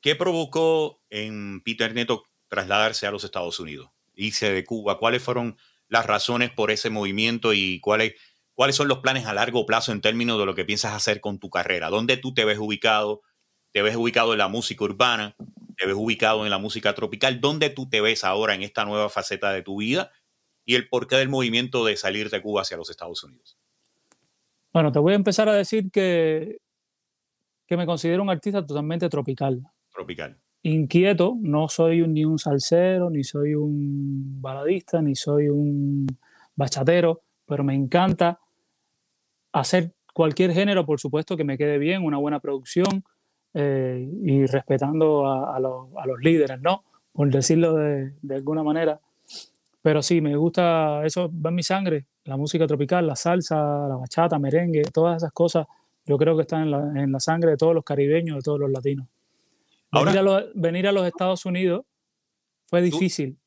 ¿Qué 0.00 0.14
provocó 0.14 1.02
en 1.10 1.60
Peter 1.62 1.92
Neto 1.92 2.22
trasladarse 2.46 3.06
a 3.06 3.10
los 3.10 3.24
Estados 3.24 3.58
Unidos? 3.58 3.90
irse 4.14 4.52
de 4.52 4.64
Cuba? 4.64 4.98
¿Cuáles 4.98 5.22
fueron 5.22 5.56
las 5.88 6.06
razones 6.06 6.50
por 6.50 6.70
ese 6.70 6.90
movimiento 6.90 7.52
y 7.52 7.80
cuáles, 7.80 8.14
cuáles 8.54 8.76
son 8.76 8.88
los 8.88 8.98
planes 8.98 9.26
a 9.26 9.34
largo 9.34 9.66
plazo 9.66 9.92
en 9.92 10.00
términos 10.00 10.38
de 10.38 10.46
lo 10.46 10.54
que 10.54 10.64
piensas 10.64 10.92
hacer 10.92 11.20
con 11.20 11.38
tu 11.38 11.50
carrera? 11.50 11.90
¿Dónde 11.90 12.16
tú 12.16 12.32
te 12.34 12.44
ves 12.44 12.58
ubicado? 12.58 13.22
¿Te 13.72 13.82
ves 13.82 13.96
ubicado 13.96 14.32
en 14.32 14.38
la 14.38 14.48
música 14.48 14.84
urbana? 14.84 15.34
¿Te 15.76 15.86
ves 15.86 15.96
ubicado 15.96 16.44
en 16.44 16.50
la 16.50 16.58
música 16.58 16.94
tropical? 16.94 17.40
¿Dónde 17.40 17.70
tú 17.70 17.88
te 17.88 18.00
ves 18.00 18.24
ahora 18.24 18.54
en 18.54 18.62
esta 18.62 18.84
nueva 18.84 19.08
faceta 19.08 19.52
de 19.52 19.62
tu 19.62 19.78
vida? 19.78 20.12
Y 20.64 20.76
el 20.76 20.88
porqué 20.88 21.16
del 21.16 21.28
movimiento 21.28 21.84
de 21.84 21.96
salir 21.96 22.30
de 22.30 22.40
Cuba 22.40 22.62
hacia 22.62 22.76
los 22.76 22.90
Estados 22.90 23.24
Unidos. 23.24 23.58
Bueno, 24.72 24.90
te 24.92 24.98
voy 24.98 25.12
a 25.12 25.16
empezar 25.16 25.48
a 25.48 25.54
decir 25.54 25.90
que, 25.90 26.58
que 27.66 27.76
me 27.76 27.86
considero 27.86 28.22
un 28.22 28.30
artista 28.30 28.64
totalmente 28.64 29.08
tropical. 29.08 29.62
Tropical 29.92 30.38
inquieto, 30.62 31.36
no 31.40 31.68
soy 31.68 32.06
ni 32.06 32.24
un 32.24 32.38
salsero, 32.38 33.10
ni 33.10 33.24
soy 33.24 33.54
un 33.54 34.40
baladista, 34.40 35.02
ni 35.02 35.14
soy 35.14 35.48
un 35.48 36.06
bachatero, 36.54 37.22
pero 37.46 37.64
me 37.64 37.74
encanta 37.74 38.38
hacer 39.52 39.92
cualquier 40.14 40.52
género, 40.52 40.86
por 40.86 41.00
supuesto, 41.00 41.36
que 41.36 41.44
me 41.44 41.58
quede 41.58 41.78
bien, 41.78 42.04
una 42.04 42.18
buena 42.18 42.40
producción 42.40 43.04
eh, 43.54 44.08
y 44.22 44.46
respetando 44.46 45.26
a, 45.26 45.58
los, 45.58 46.20
líderes, 46.20 46.60
¿no? 46.60 46.84
Por 47.12 47.30
decirlo 47.30 47.74
de, 47.74 48.12
alguna 48.30 48.62
manera. 48.62 49.00
Pero 49.82 50.00
sí, 50.00 50.20
me 50.20 50.36
gusta, 50.36 51.04
eso 51.04 51.30
va 51.34 51.50
en 51.50 51.56
mi 51.56 51.62
sangre, 51.62 52.06
la 52.24 52.36
música 52.36 52.66
tropical, 52.66 53.06
la 53.06 53.16
salsa, 53.16 53.56
la 53.88 53.96
bachata, 53.96 54.38
merengue, 54.38 54.82
todas 54.92 55.16
esas 55.18 55.32
cosas 55.32 55.66
Yo 56.04 56.16
creo 56.18 56.36
que 56.36 56.42
está 56.42 56.60
en 56.62 56.70
la, 56.70 56.78
en 57.02 57.12
la 57.12 57.20
sangre 57.20 57.52
de 57.52 57.56
todos 57.56 57.74
los 57.74 57.84
caribeños, 57.84 58.36
de 58.36 58.42
todos 58.42 58.58
los 58.58 58.70
latinos. 58.70 59.06
Venir, 59.92 60.18
a, 60.18 60.22
los, 60.22 60.44
venir 60.54 60.88
a 60.88 60.92
los 60.92 61.06
Estados 61.06 61.44
Unidos 61.44 61.84
fue 62.66 62.80
difícil. 62.80 63.38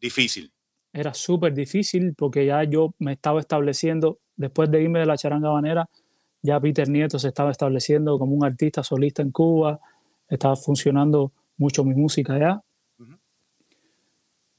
Difícil. 0.00 0.50
Era 0.92 1.12
súper 1.14 1.52
difícil 1.54 2.14
porque 2.16 2.46
ya 2.46 2.64
yo 2.64 2.94
me 2.98 3.12
estaba 3.12 3.38
estableciendo, 3.38 4.18
después 4.34 4.70
de 4.70 4.82
irme 4.82 4.98
de 4.98 5.06
la 5.06 5.16
charanga 5.16 5.50
banera, 5.50 5.88
ya 6.42 6.58
Peter 6.58 6.88
Nieto 6.88 7.18
se 7.18 7.28
estaba 7.28 7.50
estableciendo 7.50 8.18
como 8.18 8.34
un 8.34 8.44
artista 8.44 8.82
solista 8.82 9.22
en 9.22 9.30
Cuba, 9.30 9.78
estaba 10.28 10.56
funcionando 10.56 11.32
mucho 11.58 11.84
mi 11.84 11.94
música 11.94 12.38
ya. 12.38 12.62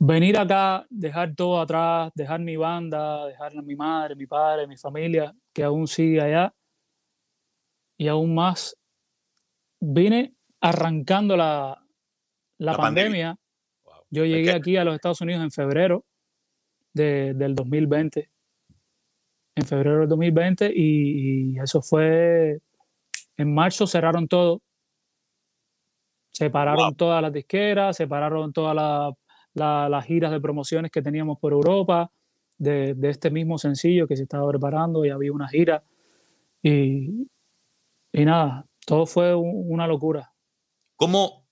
Venir 0.04 0.36
acá, 0.36 0.88
dejar 0.90 1.36
todo 1.36 1.62
atrás, 1.62 2.12
dejar 2.16 2.40
mi 2.40 2.56
banda, 2.56 3.28
dejar 3.28 3.56
a 3.56 3.62
mi 3.62 3.76
madre, 3.76 4.16
mi 4.16 4.26
padre, 4.26 4.66
mi 4.66 4.76
familia, 4.76 5.32
que 5.54 5.64
aún 5.64 5.86
sigue 5.86 6.20
allá, 6.20 6.52
y 8.00 8.08
aún 8.08 8.34
más, 8.34 8.76
vine 9.80 10.34
arrancando 10.60 11.38
la, 11.38 11.86
la, 12.58 12.76
pandemia. 12.76 13.38
Yo 14.10 14.26
llegué 14.26 14.52
aquí 14.54 14.76
a 14.76 14.84
los 14.84 14.96
Estados 14.96 15.22
Unidos 15.22 15.44
en 15.44 15.52
febrero 15.52 16.04
del 16.92 17.54
2020. 17.54 18.32
En 19.54 19.66
febrero 19.68 20.00
del 20.00 20.10
2020 20.10 20.72
y, 20.76 21.60
eso 21.60 21.80
fue, 21.80 22.60
en 23.38 23.54
marzo 23.54 23.86
cerraron 23.86 24.28
todo. 24.28 24.64
Separaron 26.32 26.96
todas 26.96 27.22
las 27.22 27.32
disqueras, 27.32 27.98
separaron 27.98 28.52
todas 28.52 28.76
las 28.76 29.14
giras 30.06 30.32
de 30.32 30.42
promociones 30.42 30.92
que 30.92 31.02
teníamos 31.02 31.40
por 31.40 31.54
Europa, 31.54 32.12
de, 32.58 32.94
de, 32.94 33.10
este 33.10 33.32
mismo 33.32 33.58
sencillo 33.58 34.08
que 34.08 34.16
se 34.16 34.24
estaba 34.24 34.48
preparando 34.50 35.04
y 35.06 35.10
había 35.10 35.32
una 35.32 35.48
gira. 35.48 35.84
Y, 36.62 37.28
y 38.14 38.26
nada, 38.26 38.68
todo 38.86 39.06
fue 39.06 39.36
una 39.36 39.88
locura. 39.88 40.34
¿Cómo, 40.96 41.48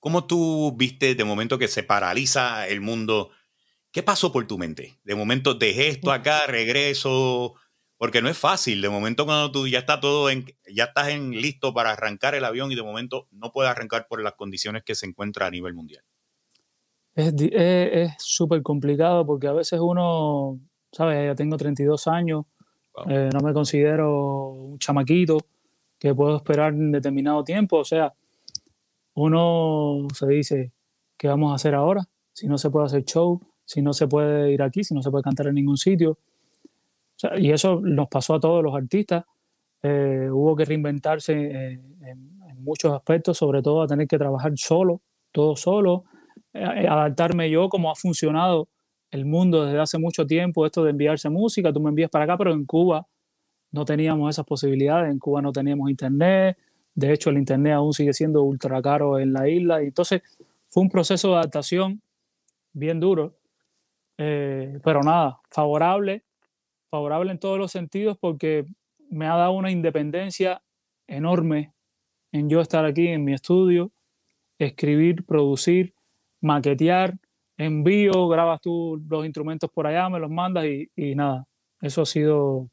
¿Cómo 0.00 0.26
tú 0.26 0.74
viste 0.76 1.14
de 1.14 1.24
momento 1.24 1.58
que 1.58 1.68
se 1.68 1.82
paraliza 1.82 2.68
el 2.68 2.80
mundo? 2.80 3.30
¿Qué 3.90 4.02
pasó 4.02 4.30
por 4.30 4.46
tu 4.46 4.58
mente? 4.58 4.98
De 5.04 5.14
momento 5.14 5.54
dejé 5.54 5.88
esto 5.88 6.12
acá, 6.12 6.46
regreso, 6.46 7.54
porque 7.96 8.20
no 8.20 8.28
es 8.28 8.36
fácil. 8.36 8.82
De 8.82 8.88
momento 8.88 9.24
cuando 9.24 9.50
tú 9.50 9.66
ya 9.66 9.78
está 9.78 10.00
todo 10.00 10.28
en, 10.28 10.44
ya 10.70 10.84
estás 10.84 11.08
en 11.08 11.30
listo 11.30 11.72
para 11.72 11.92
arrancar 11.92 12.34
el 12.34 12.44
avión 12.44 12.70
y 12.70 12.74
de 12.74 12.82
momento 12.82 13.28
no 13.30 13.52
puedes 13.52 13.70
arrancar 13.70 14.06
por 14.08 14.22
las 14.22 14.34
condiciones 14.34 14.82
que 14.84 14.94
se 14.94 15.06
encuentra 15.06 15.46
a 15.46 15.50
nivel 15.50 15.72
mundial. 15.72 16.04
Es 17.16 18.14
súper 18.18 18.62
complicado 18.62 19.24
porque 19.24 19.46
a 19.46 19.52
veces 19.52 19.80
uno, 19.80 20.60
sabes, 20.92 21.26
ya 21.26 21.34
tengo 21.34 21.56
32 21.56 22.06
años, 22.08 22.44
eh, 23.08 23.30
no 23.32 23.40
me 23.40 23.52
considero 23.52 24.50
un 24.50 24.78
chamaquito 24.78 25.38
que 25.98 26.14
puedo 26.14 26.36
esperar 26.36 26.72
en 26.72 26.92
determinado 26.92 27.44
tiempo. 27.44 27.78
O 27.78 27.84
sea, 27.84 28.12
uno 29.14 30.06
se 30.14 30.26
dice, 30.26 30.72
¿qué 31.16 31.28
vamos 31.28 31.52
a 31.52 31.56
hacer 31.56 31.74
ahora? 31.74 32.04
Si 32.32 32.46
no 32.46 32.58
se 32.58 32.70
puede 32.70 32.86
hacer 32.86 33.04
show, 33.04 33.40
si 33.64 33.82
no 33.82 33.92
se 33.92 34.06
puede 34.06 34.52
ir 34.52 34.62
aquí, 34.62 34.84
si 34.84 34.94
no 34.94 35.02
se 35.02 35.10
puede 35.10 35.24
cantar 35.24 35.48
en 35.48 35.54
ningún 35.54 35.76
sitio. 35.76 36.18
y 37.38 37.50
eso 37.50 37.80
nos 37.82 38.08
pasó 38.08 38.34
a 38.34 38.40
todos 38.40 38.62
los 38.62 38.74
artistas. 38.74 39.24
Eh, 39.82 40.28
hubo 40.30 40.56
que 40.56 40.64
reinventarse 40.64 41.32
en, 41.32 41.96
muchos 42.58 42.92
aspectos, 42.92 43.38
sobre 43.38 43.62
todo 43.62 43.82
a 43.82 43.86
tener 43.86 44.08
que 44.08 44.18
trabajar 44.18 44.52
solo, 44.56 45.00
todo 45.30 45.54
solo, 45.54 46.04
eh, 46.14 46.15
adaptarme 46.64 47.50
yo 47.50 47.68
como 47.68 47.90
ha 47.90 47.94
funcionado 47.94 48.68
el 49.10 49.24
mundo 49.24 49.64
desde 49.64 49.80
hace 49.80 49.98
mucho 49.98 50.26
tiempo, 50.26 50.66
esto 50.66 50.84
de 50.84 50.90
enviarse 50.90 51.28
música, 51.30 51.72
tú 51.72 51.80
me 51.80 51.90
envías 51.90 52.10
para 52.10 52.24
acá, 52.24 52.36
pero 52.36 52.52
en 52.52 52.64
Cuba 52.64 53.06
no 53.72 53.84
teníamos 53.84 54.30
esas 54.30 54.44
posibilidades, 54.44 55.10
en 55.10 55.18
Cuba 55.18 55.42
no 55.42 55.52
teníamos 55.52 55.90
internet, 55.90 56.58
de 56.94 57.12
hecho 57.12 57.30
el 57.30 57.38
internet 57.38 57.74
aún 57.74 57.92
sigue 57.92 58.12
siendo 58.12 58.42
ultra 58.42 58.80
caro 58.82 59.18
en 59.18 59.32
la 59.32 59.48
isla, 59.48 59.82
y 59.82 59.86
entonces 59.86 60.22
fue 60.68 60.82
un 60.82 60.88
proceso 60.90 61.28
de 61.30 61.34
adaptación 61.36 62.02
bien 62.72 63.00
duro, 63.00 63.34
eh, 64.18 64.78
pero 64.82 65.02
nada, 65.02 65.40
favorable, 65.50 66.24
favorable 66.90 67.30
en 67.30 67.38
todos 67.38 67.58
los 67.58 67.72
sentidos 67.72 68.16
porque 68.18 68.66
me 69.10 69.26
ha 69.26 69.36
dado 69.36 69.52
una 69.52 69.70
independencia 69.70 70.62
enorme 71.06 71.72
en 72.32 72.48
yo 72.48 72.60
estar 72.60 72.84
aquí 72.84 73.08
en 73.08 73.24
mi 73.24 73.32
estudio, 73.32 73.92
escribir, 74.58 75.24
producir, 75.24 75.94
maquetear, 76.46 77.18
envío, 77.58 78.28
grabas 78.28 78.60
tú 78.60 79.02
los 79.08 79.24
instrumentos 79.24 79.70
por 79.70 79.86
allá, 79.86 80.08
me 80.08 80.18
los 80.18 80.30
mandas 80.30 80.64
y, 80.66 80.90
y 80.96 81.14
nada, 81.14 81.46
eso 81.80 82.02
ha 82.02 82.06
sido 82.06 82.70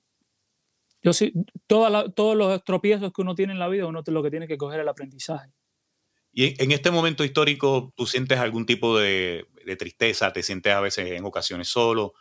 yo 1.03 1.11
sí, 1.11 1.33
todos 1.67 2.37
los 2.37 2.63
tropiezos 2.63 3.11
que 3.11 3.21
uno 3.21 3.35
tiene 3.35 3.51
en 3.51 3.59
la 3.59 3.67
vida, 3.67 3.85
uno 3.85 4.01
lo 4.05 4.23
que 4.23 4.31
tiene 4.31 4.47
que 4.47 4.57
coger 4.57 4.79
el 4.79 4.87
aprendizaje. 4.87 5.51
Y 6.31 6.61
en 6.63 6.71
este 6.71 6.91
momento 6.91 7.25
histórico, 7.25 7.93
¿tú 7.95 8.07
sientes 8.07 8.39
algún 8.39 8.65
tipo 8.65 8.97
de, 8.97 9.45
tristeza? 9.77 10.31
¿Te 10.31 10.41
sientes 10.41 10.73
a 10.73 10.79
veces 10.79 11.11
en 11.11 11.25
ocasiones 11.25 11.67
solo? 11.67 12.13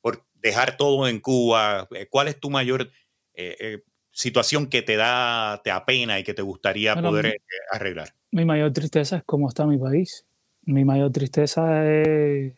Por 0.00 0.24
dejar 0.34 0.76
todo 0.76 1.08
en 1.08 1.18
Cuba, 1.18 1.88
eh, 1.90 2.06
¿cuál 2.08 2.28
es 2.28 2.38
tu 2.38 2.48
mayor 2.48 2.92
eh, 3.34 3.56
eh, 3.58 3.82
situación 4.12 4.68
que 4.68 4.82
te 4.82 4.94
da, 4.94 5.60
te 5.64 5.72
apena 5.72 6.20
y 6.20 6.24
que 6.24 6.32
te 6.32 6.42
gustaría 6.42 6.94
poder 6.94 7.40
arreglar? 7.72 8.14
Mi 8.30 8.44
mayor 8.44 8.72
tristeza 8.72 9.16
es 9.16 9.22
cómo 9.26 9.48
está 9.48 9.66
mi 9.66 9.78
país. 9.78 10.27
Mi 10.68 10.84
mayor 10.84 11.10
tristeza 11.12 11.90
es 11.90 12.52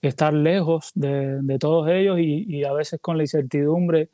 estar 0.00 0.32
lejos 0.32 0.92
de, 0.94 1.58
todos 1.58 1.88
ellos 1.88 2.20
y, 2.20 2.44
y, 2.46 2.62
a 2.62 2.72
veces 2.72 3.00
con 3.00 3.16
la 3.16 3.24
incertidumbre 3.24 4.10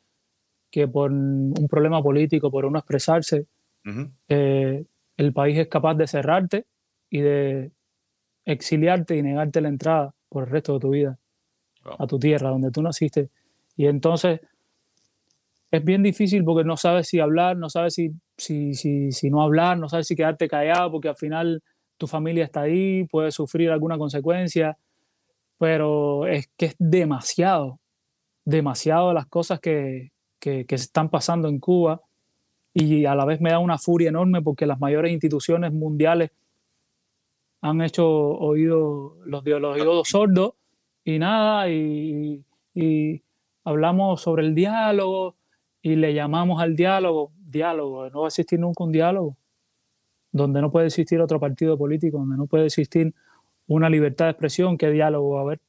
que 0.71 0.87
por 0.87 1.11
un 1.11 1.67
problema 1.69 2.01
político, 2.01 2.49
por 2.49 2.65
uno 2.65 2.79
expresarse, 2.79 3.45
eh, 4.29 4.83
el 5.15 5.33
país 5.33 5.59
es 5.59 5.67
capaz 5.67 5.93
de 5.93 6.07
cerrarte 6.07 6.65
y 7.09 7.21
de 7.21 7.71
exiliarte 8.45 9.15
y 9.15 9.21
negarte 9.21 9.61
la 9.61 9.69
entrada 9.69 10.15
por 10.27 10.45
el 10.45 10.49
resto 10.49 10.73
de 10.73 10.79
tu 10.79 10.89
vida 10.89 11.19
a 11.99 12.07
tu 12.07 12.17
tierra, 12.17 12.49
donde 12.49 12.71
tú 12.71 12.81
naciste. 12.81 13.29
Y 13.77 13.85
entonces 13.85 14.39
es 15.69 15.85
bien 15.85 16.01
difícil 16.01 16.43
porque 16.43 16.65
no 16.65 16.77
sabes 16.77 17.07
si 17.07 17.19
hablar, 17.19 17.57
no 17.57 17.69
sabes 17.69 17.93
si, 17.93 18.11
si, 18.37 18.73
si, 18.73 19.11
si 19.11 19.29
no 19.29 19.43
hablar, 19.43 19.77
no 19.77 19.87
sabes 19.87 20.07
si 20.07 20.15
quedarte 20.15 20.47
callado 20.47 20.91
porque 20.91 21.09
al 21.09 21.15
final 21.15 21.61
tu 21.97 22.07
familia 22.07 22.43
está 22.43 22.61
ahí, 22.61 23.05
puedes 23.05 23.35
sufrir 23.35 23.71
alguna 23.71 23.97
consecuencia, 23.97 24.77
pero 25.57 26.27
es 26.27 26.49
que 26.57 26.67
es 26.67 26.75
demasiado, 26.79 27.79
demasiado 28.43 29.13
las 29.13 29.27
cosas 29.27 29.59
que, 29.59 30.11
que, 30.39 30.65
están 30.69 31.09
pasando 31.09 31.47
en 31.47 31.59
Cuba 31.59 32.01
y 32.73 33.05
a 33.05 33.15
la 33.15 33.25
vez 33.25 33.41
me 33.41 33.51
da 33.51 33.59
una 33.59 33.77
furia 33.77 34.09
enorme 34.09 34.41
porque 34.41 34.65
las 34.65 34.79
mayores 34.79 35.11
instituciones 35.11 35.71
mundiales 35.71 36.31
han 37.61 37.81
hecho 37.81 38.07
oído, 38.07 39.15
los, 39.25 39.43
los 39.43 39.75
oídos 39.75 40.09
sordos 40.09 40.53
y 41.03 41.17
nada, 41.19 41.69
y, 41.69 42.43
y, 42.73 43.21
hablamos 43.63 44.21
sobre 44.21 44.45
el 44.45 44.53
diálogo 44.53 45.35
y 45.81 45.95
le 45.95 46.13
llamamos 46.13 46.61
al 46.61 46.75
diálogo, 46.75 47.31
diálogo, 47.39 48.09
no 48.09 48.21
va 48.21 48.27
a 48.27 48.27
existir 48.27 48.59
nunca 48.59 48.83
un 48.83 48.91
diálogo, 48.91 49.35
donde 50.35 50.59
no 50.59 50.69
puede 50.69 50.87
existir 50.87 51.21
otro 51.21 51.39
partido 51.39 51.77
político, 51.77 52.17
donde 52.17 52.35
no 52.35 52.45
puede 52.45 52.65
existir 52.65 53.13
una 53.67 53.89
libertad 53.89 54.25
de 54.25 54.31
expresión, 54.31 54.77
¿qué 54.77 54.91
diálogo 54.91 55.35
va 55.35 55.39
a 55.39 55.43
haber? 55.43 55.61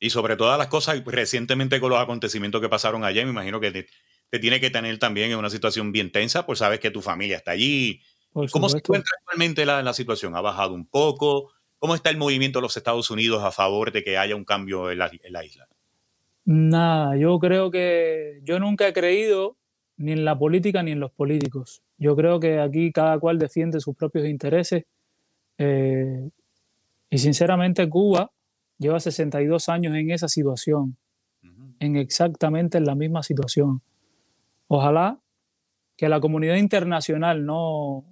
Y 0.00 0.10
sobre 0.10 0.36
todas 0.36 0.58
las 0.58 0.66
cosas, 0.66 1.00
recientemente 1.04 1.78
con 1.78 1.90
los 1.90 2.00
acontecimientos 2.00 2.60
que 2.60 2.68
pasaron 2.68 3.04
allá, 3.04 3.22
me 3.22 3.30
imagino 3.30 3.60
que 3.60 3.86
te, 4.30 4.38
tiene 4.40 4.58
que 4.58 4.70
tener 4.70 4.98
también 4.98 5.30
en 5.30 5.38
una 5.38 5.48
situación 5.48 5.92
bien 5.92 6.10
tensa, 6.10 6.44
pues 6.44 6.58
sabes 6.58 6.80
que 6.80 6.90
tu 6.90 7.00
familia 7.00 7.36
está 7.36 7.52
allí. 7.52 8.00
¿Cómo 8.32 8.68
se 8.68 8.78
encuentra 8.78 9.12
actualmente 9.20 9.64
la, 9.64 9.80
la 9.80 9.94
situación? 9.94 10.34
¿Ha 10.34 10.40
bajado 10.40 10.74
un 10.74 10.84
poco? 10.84 11.52
¿Cómo 11.78 11.94
está 11.94 12.10
el 12.10 12.16
movimiento 12.16 12.58
de 12.58 12.62
los 12.62 12.76
Estados 12.76 13.12
Unidos 13.12 13.44
a 13.44 13.52
favor 13.52 13.92
de 13.92 14.02
que 14.02 14.18
haya 14.18 14.34
un 14.34 14.44
cambio 14.44 14.90
en 14.90 14.98
la, 14.98 15.08
en 15.22 15.32
la 15.32 15.44
isla? 15.44 15.68
Nada, 16.44 17.16
yo 17.16 17.38
creo 17.38 17.70
que 17.70 18.40
yo 18.42 18.58
nunca 18.58 18.88
he 18.88 18.92
creído 18.92 19.57
ni 19.98 20.12
en 20.12 20.24
la 20.24 20.38
política 20.38 20.82
ni 20.82 20.92
en 20.92 21.00
los 21.00 21.12
políticos. 21.12 21.82
Yo 21.98 22.16
creo 22.16 22.40
que 22.40 22.60
aquí 22.60 22.92
cada 22.92 23.18
cual 23.18 23.38
defiende 23.38 23.80
sus 23.80 23.96
propios 23.96 24.26
intereses. 24.26 24.84
Eh, 25.58 26.30
y 27.10 27.18
sinceramente 27.18 27.88
Cuba 27.88 28.30
lleva 28.78 29.00
62 29.00 29.68
años 29.68 29.94
en 29.96 30.10
esa 30.10 30.28
situación, 30.28 30.96
en 31.80 31.96
exactamente 31.96 32.80
la 32.80 32.94
misma 32.94 33.22
situación. 33.22 33.82
Ojalá 34.68 35.18
que 35.96 36.08
la 36.08 36.20
comunidad 36.20 36.56
internacional 36.56 37.44
no, 37.44 38.04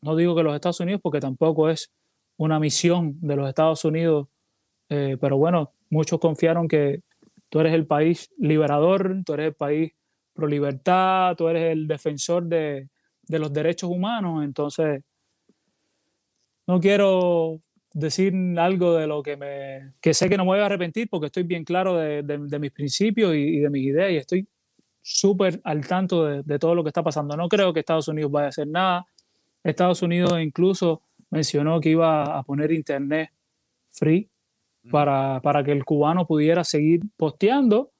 no 0.00 0.16
digo 0.16 0.34
que 0.34 0.42
los 0.42 0.54
Estados 0.54 0.80
Unidos, 0.80 1.00
porque 1.02 1.20
tampoco 1.20 1.68
es 1.68 1.92
una 2.36 2.58
misión 2.58 3.18
de 3.20 3.36
los 3.36 3.48
Estados 3.48 3.84
Unidos, 3.84 4.26
eh, 4.88 5.16
pero 5.20 5.38
bueno, 5.38 5.72
muchos 5.90 6.18
confiaron 6.18 6.66
que 6.66 7.02
tú 7.50 7.60
eres 7.60 7.72
el 7.72 7.86
país 7.86 8.32
liberador, 8.36 9.22
tú 9.24 9.34
eres 9.34 9.48
el 9.48 9.54
país 9.54 9.92
pro 10.32 10.46
libertad, 10.46 11.36
tú 11.36 11.48
eres 11.48 11.72
el 11.72 11.86
defensor 11.86 12.44
de, 12.44 12.88
de 13.22 13.38
los 13.38 13.52
derechos 13.52 13.90
humanos, 13.90 14.44
entonces 14.44 15.02
no 16.66 16.80
quiero 16.80 17.60
decir 17.94 18.34
algo 18.58 18.94
de 18.94 19.06
lo 19.06 19.22
que 19.22 19.36
me 19.36 19.92
que 20.00 20.14
sé 20.14 20.28
que 20.28 20.36
no 20.36 20.44
me 20.44 20.52
voy 20.52 20.60
a 20.60 20.66
arrepentir 20.66 21.08
porque 21.10 21.26
estoy 21.26 21.42
bien 21.42 21.64
claro 21.64 21.96
de, 21.96 22.22
de, 22.22 22.58
mis 22.58 22.70
principios 22.70 23.34
y, 23.34 23.58
de 23.58 23.70
mis 23.70 23.84
ideas 23.84 24.10
y 24.10 24.16
estoy 24.16 24.48
súper 25.02 25.60
al 25.64 25.86
tanto 25.86 26.42
de, 26.42 26.58
todo 26.58 26.74
lo 26.74 26.84
que 26.84 26.88
está 26.88 27.02
pasando. 27.02 27.36
No 27.36 27.48
creo 27.48 27.72
que 27.72 27.80
Estados 27.80 28.08
Unidos 28.08 28.30
vaya 28.30 28.46
a 28.46 28.48
hacer 28.50 28.68
nada. 28.68 29.04
Estados 29.64 30.00
Unidos 30.02 30.40
incluso 30.40 31.02
mencionó 31.30 31.80
que 31.80 31.90
iba 31.90 32.38
a 32.38 32.42
poner 32.44 32.72
internet 32.72 33.30
free 33.90 34.30
para, 34.90 35.40
para 35.42 35.62
que 35.64 35.72
el 35.72 35.84
cubano 35.84 36.26
pudiera 36.26 36.64
seguir 36.64 37.00
posteando, 37.16 37.90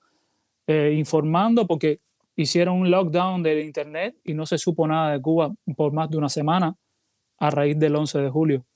eh, 0.66 0.94
informando, 0.96 1.66
porque 1.66 2.00
hicieron 2.36 2.76
un 2.78 2.90
lockdown 2.90 3.42
del 3.42 3.64
internet 3.64 4.16
y 4.24 4.34
no 4.34 4.46
se 4.46 4.58
supo 4.58 4.86
nada 4.86 5.12
de 5.12 5.20
Cuba 5.20 5.54
por 5.76 5.92
más 5.92 6.10
de 6.10 6.16
una 6.16 6.28
semana 6.28 6.76
a 7.38 7.50
raíz 7.50 7.78
del 7.78 7.96
11 7.96 8.18
de 8.20 8.30
julio. 8.30 8.66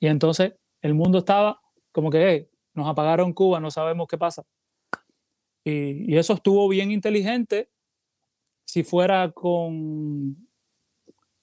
Y 0.00 0.08
entonces 0.08 0.54
el 0.82 0.94
mundo 0.94 1.18
estaba 1.18 1.60
como 1.92 2.10
que 2.10 2.50
nos 2.74 2.88
apagaron 2.88 3.32
Cuba, 3.32 3.60
no 3.60 3.70
sabemos 3.70 4.06
qué 4.08 4.18
pasa. 4.18 4.44
Y, 5.64 6.12
y, 6.12 6.16
eso 6.16 6.34
estuvo 6.34 6.68
bien 6.68 6.90
inteligente 6.90 7.70
si 8.64 8.84
fuera 8.84 9.32
con 9.32 10.36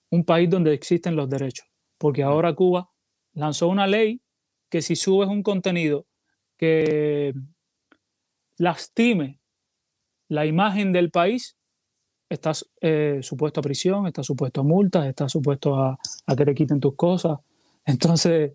un 0.10 0.26
país 0.26 0.50
donde 0.50 0.74
existen 0.74 1.16
los 1.16 1.30
derechos. 1.30 1.68
Porque 1.98 2.24
ahora 2.24 2.54
Cuba 2.54 2.90
lanzó 3.34 3.68
una 3.68 3.88
ley 3.88 4.22
que 4.70 4.82
si 4.82 4.96
subes 4.96 5.28
un 5.28 5.44
contenido 5.44 6.06
que 6.58 7.34
lastime 8.58 9.40
la 10.34 10.46
imagen 10.46 10.92
del 10.92 11.12
país, 11.12 11.58
estás 12.28 12.70
eh, 12.82 13.20
supuesto 13.22 13.60
a 13.60 13.63
prisión, 13.63 14.08
estás 14.08 14.25
supuesto 14.25 14.62
a 14.62 14.63
multas, 14.63 15.06
estás 15.06 15.32
supuesto 15.32 15.75
a, 15.75 15.98
que 16.36 16.46
te 16.46 16.56
quiten 16.56 16.80
tus 16.80 16.96
cosas. 16.96 17.40
Entonces, 17.86 18.54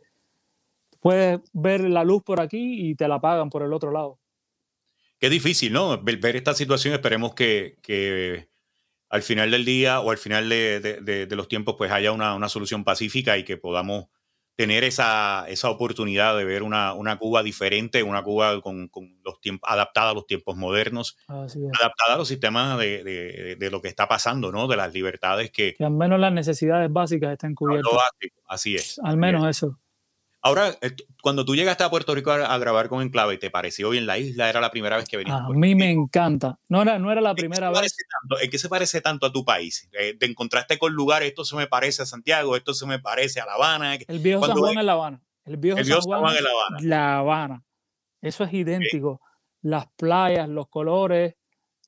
puedes 1.01 1.41
ver 1.53 1.89
la 1.89 2.05
luz 2.05 2.23
por 2.25 2.41
aquí 2.41 2.91
y 2.91 2.95
te 2.95 3.07
la 3.07 3.21
pagan 3.21 3.49
por 3.49 3.63
el 3.63 3.73
otro 3.73 3.93
lado. 3.93 4.19
Qué 5.21 5.31
difícil, 5.31 5.73
¿no? 5.73 6.01
Ver, 6.03 6.37
esta 6.37 6.55
situación, 6.55 6.95
esperemos 6.95 7.35
que, 7.35 8.49
al 9.11 9.23
final 9.23 9.51
del 9.51 9.65
día 9.65 10.01
o 10.01 10.11
al 10.11 10.19
final 10.19 10.49
de, 10.49 11.29
los 11.31 11.49
tiempos 11.49 11.77
pues 11.79 11.91
haya 11.91 12.13
una, 12.13 12.35
una, 12.35 12.49
solución 12.49 12.85
pacífica 12.85 13.39
y 13.39 13.45
que 13.45 13.57
podamos 13.57 14.07
tener 14.59 14.83
esa, 14.83 15.45
esa 15.49 15.71
oportunidad 15.71 16.37
de 16.37 16.45
ver 16.45 16.65
una, 16.65 16.93
una, 16.93 17.17
Cuba 17.17 17.45
diferente, 17.45 18.03
una 18.03 18.25
Cuba 18.25 18.61
con, 18.61 18.89
con 18.89 19.17
los 19.25 19.41
tiempos, 19.41 19.71
adaptada 19.71 20.11
a 20.11 20.15
los 20.15 20.27
tiempos 20.27 20.57
modernos, 20.57 21.17
adaptada 21.29 22.15
a 22.15 22.17
los 22.17 22.27
sistemas 22.27 22.77
de, 22.77 23.05
de, 23.05 23.55
de, 23.55 23.71
lo 23.71 23.81
que 23.81 23.87
está 23.87 24.09
pasando, 24.09 24.51
¿no? 24.51 24.67
De 24.67 24.77
las 24.77 24.93
libertades 24.93 25.53
que... 25.53 25.75
Que 25.75 25.85
al 25.85 25.93
menos 25.93 26.19
las 26.19 26.33
necesidades 26.33 26.93
básicas 26.93 27.35
estén 27.35 27.55
cubiertas. 27.55 27.93
así 28.49 28.75
es. 28.75 29.01
Al 29.05 29.17
menos 29.17 29.49
eso. 29.49 29.79
Ahora, 30.41 30.77
eh, 30.83 30.95
cuando 31.21 31.45
tú 31.45 31.57
llegaste 31.57 31.83
a 31.83 31.91
Puerto 31.91 32.15
Rico 32.15 32.31
a, 32.31 32.59
grabar 32.59 32.89
con 32.89 33.03
Enclave, 33.03 33.39
¿te 33.39 33.51
pareció 33.51 33.91
bien 33.91 34.07
la 34.07 34.19
isla? 34.19 34.49
¿Era 34.49 34.61
la 34.61 34.71
primera 34.71 34.97
vez 34.97 35.09
que 35.09 35.17
venías? 35.17 35.41
A 35.41 35.49
mí 35.49 35.75
me 35.75 35.91
encanta. 35.91 36.61
No 36.69 36.83
era, 36.83 36.99
no 36.99 37.11
era 37.11 37.21
la 37.21 37.35
primera 37.35 37.71
vez. 37.71 37.95
¿En 38.41 38.51
qué 38.51 38.59
se 38.59 38.69
parece 38.69 39.01
tanto 39.01 39.27
a 39.27 39.33
tu 39.33 39.45
país? 39.45 39.89
Eh, 39.93 40.17
¿Te 40.19 40.27
encontraste 40.27 40.79
con 40.79 40.93
lugares? 40.93 41.29
Esto 41.29 41.45
se 41.45 41.57
me 41.57 41.67
parece 41.67 42.03
a 42.03 42.07
Santiago, 42.07 42.55
esto 42.55 42.73
se 42.73 42.87
me 42.87 43.01
parece 43.01 43.41
a 43.41 43.47
La 43.47 43.55
Habana. 43.55 43.95
El 43.95 44.21
viejo 44.21 44.47
San 44.47 44.57
Juan 44.57 44.79
es 44.79 44.85
La 44.85 44.93
Habana. 44.93 45.23
El 45.45 45.57
viejo, 45.57 45.83
San, 45.83 46.01
Juan, 46.03 46.37
es 46.37 46.43
La 46.43 46.51
Habana. 46.51 46.79
La 46.83 47.19
Habana. 47.19 47.65
Eso 48.21 48.45
es 48.45 48.53
idéntico. 48.53 49.21
Las 49.63 49.87
playas, 49.97 50.49
los 50.49 50.69
colores. 50.69 51.35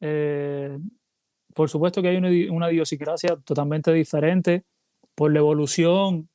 Eh, 0.01 0.77
por 1.55 1.69
supuesto 1.69 2.03
que 2.03 2.09
hay 2.09 2.17
una, 2.17 2.31
una 2.53 2.73
idiosincrasia 2.73 3.37
totalmente 3.37 3.93
diferente 3.93 4.65
por 5.15 5.33
la 5.33 5.39
evolución 5.39 6.30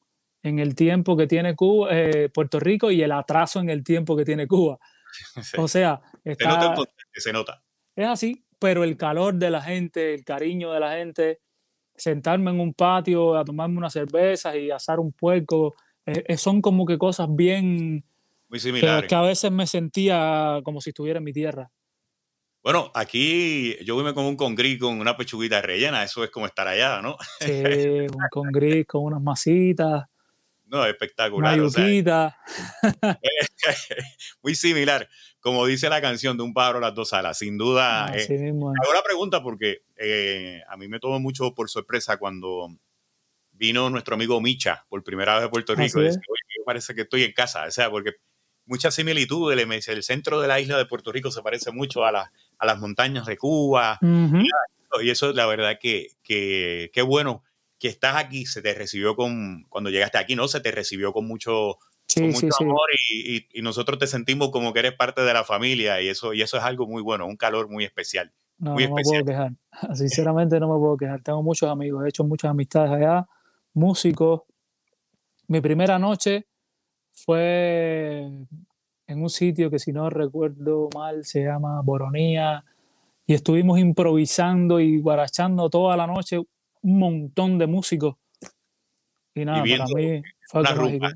en 0.46 0.60
el 0.60 0.76
tiempo 0.76 1.18
que 1.18 1.26
tiene 1.26 1.56
Cuba, 1.56 1.90
eh, 1.92 2.30
Puerto 2.30 2.60
Rico 2.60 2.92
y 2.92 3.02
el 3.02 3.12
atraso 3.12 3.60
en 3.60 3.72
el 3.72 3.84
tiempo 3.84 4.16
que 4.16 4.24
tiene 4.24 4.48
Cuba. 4.48 4.78
O 5.58 5.68
sea, 5.68 6.02
está, 6.26 6.76
se, 7.14 7.32
nota, 7.32 7.64
Es 7.96 8.06
así, 8.06 8.46
pero 8.60 8.84
el 8.84 8.98
calor 8.98 9.36
de 9.36 9.50
la 9.50 9.62
gente, 9.62 10.14
el 10.14 10.26
cariño 10.26 10.74
de 10.74 10.80
la 10.82 10.92
gente, 10.98 11.40
sentarme 11.96 12.52
en 12.52 12.60
un 12.60 12.74
patio 12.74 13.38
a 13.38 13.46
tomarme 13.46 13.78
unas 13.78 13.94
cervezas 13.94 14.56
y 14.58 14.70
asar 14.70 15.00
un 15.00 15.14
puerco, 15.14 15.74
eh, 16.06 16.24
eh, 16.28 16.38
son 16.38 16.62
como 16.62 16.86
que 16.86 16.98
cosas 16.98 17.28
bien... 17.32 18.04
Muy 18.50 18.60
similares. 18.60 19.10
Que, 19.10 19.16
a 19.16 19.22
veces 19.22 19.52
me 19.52 19.66
sentía 19.66 20.60
como 20.64 20.82
si 20.82 20.90
estuviera 20.90 21.20
en 21.20 21.24
mi 21.24 21.34
tierra. 21.34 21.72
Bueno, 22.62 22.92
aquí 22.94 23.78
yo 23.86 23.96
me 24.04 24.14
como 24.14 24.28
un 24.28 24.36
congrí 24.36 24.78
con 24.78 25.00
una 25.00 25.16
pechuguita 25.16 25.62
rellena, 25.62 26.04
eso 26.04 26.24
es 26.24 26.30
como 26.30 26.46
estar 26.46 26.68
allá, 26.68 27.02
¿no? 27.02 27.16
Sí, 27.40 27.52
un 27.52 28.28
congrí 28.30 28.86
con 28.86 29.04
unas 29.04 29.22
masitas. 29.22 30.04
No, 30.68 30.86
espectacular. 30.86 31.58
muy 34.42 34.56
similar, 34.56 35.08
como 35.40 35.66
dice 35.66 35.90
la 35.90 36.02
canción 36.02 36.38
de 36.38 36.44
un 36.44 36.54
pájaro 36.54 36.80
las 36.80 36.96
dos 36.96 37.14
alas, 37.14 37.38
sin 37.38 37.58
duda. 37.58 38.12
Eh, 38.16 38.50
hago 38.50 38.94
la 38.94 39.04
pregunta 39.04 39.44
porque 39.44 39.84
eh, 39.96 40.62
a 40.68 40.76
mí 40.78 40.88
me 40.88 41.00
tomó 41.00 41.20
mucho 41.20 41.54
por 41.54 41.70
sorpresa 41.70 42.18
cuando 42.18 42.70
vino 43.52 43.90
nuestro 43.90 44.16
amigo 44.16 44.42
Micha 44.42 44.86
por 44.90 45.04
primera 45.04 45.36
vez 45.36 45.46
a 45.46 45.50
Puerto 45.50 45.76
Rico. 45.76 46.02
Y 46.02 46.10
parece 46.66 46.96
que 46.96 47.02
estoy 47.02 47.24
en 47.24 47.34
casa, 47.34 47.66
o 47.68 47.72
sea, 47.72 47.92
porque 47.92 48.14
mucha 48.66 48.90
similitud, 48.90 49.52
el, 49.54 49.60
el 49.72 50.04
centro 50.04 50.42
de 50.42 50.48
la 50.48 50.60
isla 50.60 50.78
de 50.78 50.86
Puerto 50.86 51.12
Rico 51.12 51.30
se 51.32 51.44
parece 51.44 51.72
mucho 51.72 52.04
a, 52.04 52.32
a 52.58 52.66
las 52.66 52.80
montañas 52.80 53.26
de 53.28 53.38
Cuba. 53.38 54.00
y, 54.02 55.10
eso, 55.10 55.32
la 55.34 55.46
verdad, 55.46 55.78
que, 55.80 56.08
que, 56.24 56.90
que 56.92 57.02
bueno 57.02 57.44
que 57.80 57.88
estás 57.88 58.16
aquí, 58.16 58.46
se 58.46 58.62
te 58.62 58.74
recibió 58.74 59.16
con, 59.16 59.66
cuando 59.70 59.90
llegaste 59.90 60.18
aquí, 60.18 60.36
¿no? 60.36 60.48
Se 60.48 60.62
te 60.62 60.72
recibió 60.72 61.12
con 61.14 61.28
mucho, 61.28 61.78
mucho 62.18 62.48
amor 62.60 62.90
y, 63.10 63.48
y, 63.54 63.62
nosotros 63.62 64.00
te 64.00 64.08
sentimos 64.08 64.50
como 64.50 64.74
que 64.74 64.80
eres 64.80 64.94
parte 64.94 65.22
de 65.22 65.34
la 65.34 65.44
familia 65.44 66.02
y 66.02 66.08
eso, 66.08 66.34
y 66.34 66.42
eso 66.42 66.58
es 66.58 66.64
algo 66.64 66.88
muy 66.88 67.02
bueno, 67.02 67.26
un 67.26 67.36
calor 67.36 67.70
muy 67.70 67.84
especial. 67.84 68.32
No, 68.58 68.72
no 68.72 68.76
me 68.78 69.04
puedo 69.04 69.26
quejar. 69.26 69.52
Sinceramente 69.94 70.60
no 70.60 70.74
me 70.74 70.80
puedo 70.80 70.98
quejar. 70.98 71.22
Tengo 71.22 71.44
muchos 71.44 71.70
amigos, 71.70 72.06
he 72.06 72.10
hecho 72.10 72.24
muchas 72.24 72.52
amistades 72.52 72.92
allá, 72.92 73.28
músicos. 73.74 74.44
Mi 75.48 75.62
primera 75.62 76.00
noche 76.00 76.48
fue 77.12 78.30
en 79.08 79.22
un 79.22 79.30
sitio 79.30 79.70
que 79.70 79.80
si 79.80 79.92
no 79.92 80.10
recuerdo 80.10 80.90
mal 80.96 81.24
se 81.24 81.44
llama 81.44 81.82
Boronía 81.82 82.64
y 83.28 83.34
estuvimos 83.34 83.80
improvisando 83.80 84.80
y 84.80 85.00
guarachando 85.00 85.70
toda 85.70 85.96
la 85.98 86.08
noche 86.08 86.40
un 86.86 87.00
montón 87.00 87.58
de 87.58 87.66
músicos. 87.66 88.16
Y 89.34 89.44
nada, 89.44 89.64
para 89.64 89.86
mí 89.86 90.22
fue 90.48 90.62
mágico. 90.62 91.08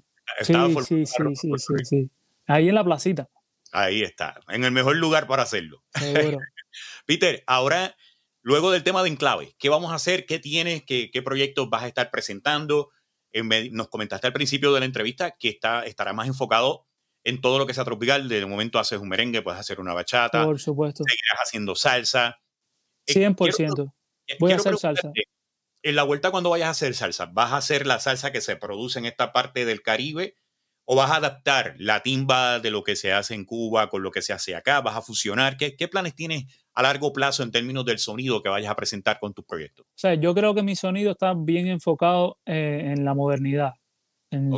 Sí, 0.41 0.53
sí, 0.85 1.05
sí, 1.05 1.35
sí, 1.35 1.51
sí, 1.57 1.73
sí, 1.83 2.11
Ahí 2.47 2.69
en 2.69 2.75
la 2.75 2.83
placita. 2.83 3.29
Ahí 3.71 4.01
está, 4.01 4.39
en 4.47 4.63
el 4.63 4.71
mejor 4.71 4.97
lugar 4.97 5.27
para 5.27 5.43
hacerlo. 5.43 5.83
Peter, 7.05 7.43
ahora, 7.45 7.95
luego 8.41 8.71
del 8.71 8.83
tema 8.83 9.03
de 9.03 9.09
Enclave, 9.09 9.53
¿qué 9.59 9.69
vamos 9.69 9.91
a 9.91 9.95
hacer? 9.95 10.25
¿Qué 10.25 10.39
tienes? 10.39 10.83
¿Qué, 10.83 11.11
qué 11.11 11.21
proyectos 11.21 11.69
vas 11.69 11.83
a 11.83 11.87
estar 11.87 12.09
presentando? 12.09 12.89
nos 13.71 13.89
comentaste 13.89 14.25
al 14.25 14.33
principio 14.33 14.73
de 14.73 14.79
la 14.79 14.87
entrevista 14.87 15.35
que 15.37 15.49
está, 15.49 15.85
estará 15.85 16.13
más 16.13 16.27
enfocado 16.27 16.87
en 17.23 17.41
todo 17.41 17.59
lo 17.59 17.67
que 17.67 17.75
sea 17.75 17.85
tropical. 17.85 18.27
De 18.27 18.43
momento 18.47 18.79
haces 18.79 18.99
un 18.99 19.07
merengue, 19.07 19.43
puedes 19.43 19.59
hacer 19.59 19.79
una 19.79 19.93
bachata. 19.93 20.45
Por 20.45 20.59
supuesto. 20.59 21.03
Seguirás 21.07 21.37
haciendo 21.43 21.75
salsa. 21.75 22.41
100%. 23.05 23.93
Eh, 24.25 24.37
Voy 24.39 24.51
a 24.51 24.55
hacer 24.55 24.75
salsa 24.77 25.11
en 25.83 25.95
la 25.95 26.03
vuelta 26.03 26.31
cuando 26.31 26.49
vayas 26.49 26.67
a 26.67 26.71
hacer 26.71 26.93
salsa, 26.93 27.27
¿vas 27.27 27.51
a 27.51 27.57
hacer 27.57 27.87
la 27.87 27.99
salsa 27.99 28.31
que 28.31 28.41
se 28.41 28.55
produce 28.55 28.99
en 28.99 29.05
esta 29.05 29.31
parte 29.31 29.65
del 29.65 29.81
Caribe 29.81 30.35
o 30.85 30.95
vas 30.95 31.11
a 31.11 31.17
adaptar 31.17 31.75
la 31.77 32.01
timba 32.01 32.59
de 32.59 32.71
lo 32.71 32.83
que 32.83 32.95
se 32.95 33.13
hace 33.13 33.35
en 33.35 33.45
Cuba 33.45 33.89
con 33.89 34.03
lo 34.03 34.11
que 34.11 34.21
se 34.21 34.33
hace 34.33 34.55
acá? 34.55 34.81
¿Vas 34.81 34.97
a 34.97 35.01
fusionar? 35.01 35.57
¿Qué, 35.57 35.87
planes 35.87 36.15
tienes 36.15 36.45
a 36.73 36.83
largo 36.83 37.13
plazo 37.13 37.43
en 37.43 37.51
términos 37.51 37.85
del 37.85 37.99
sonido 37.99 38.41
que 38.41 38.49
vayas 38.49 38.71
a 38.71 38.75
presentar 38.75 39.19
con 39.19 39.33
tus 39.33 39.45
proyectos? 39.45 39.85
O 39.85 39.97
sea, 39.97 40.15
yo 40.15 40.33
creo 40.33 40.53
que 40.53 40.63
mi 40.63 40.75
sonido 40.75 41.11
está 41.11 41.33
bien 41.35 41.67
enfocado 41.67 42.39
eh, 42.45 42.93
en 42.95 43.05
la 43.05 43.13
modernidad. 43.13 43.73
En, 44.31 44.51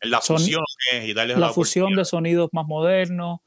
la 0.00 0.22
fusión 0.22 0.64
y 1.04 1.12
darle 1.12 1.36
la, 1.36 1.50
fusión 1.50 1.94
de 1.94 2.06
sonidos 2.06 2.48
más 2.52 2.64
modernos, 2.66 3.40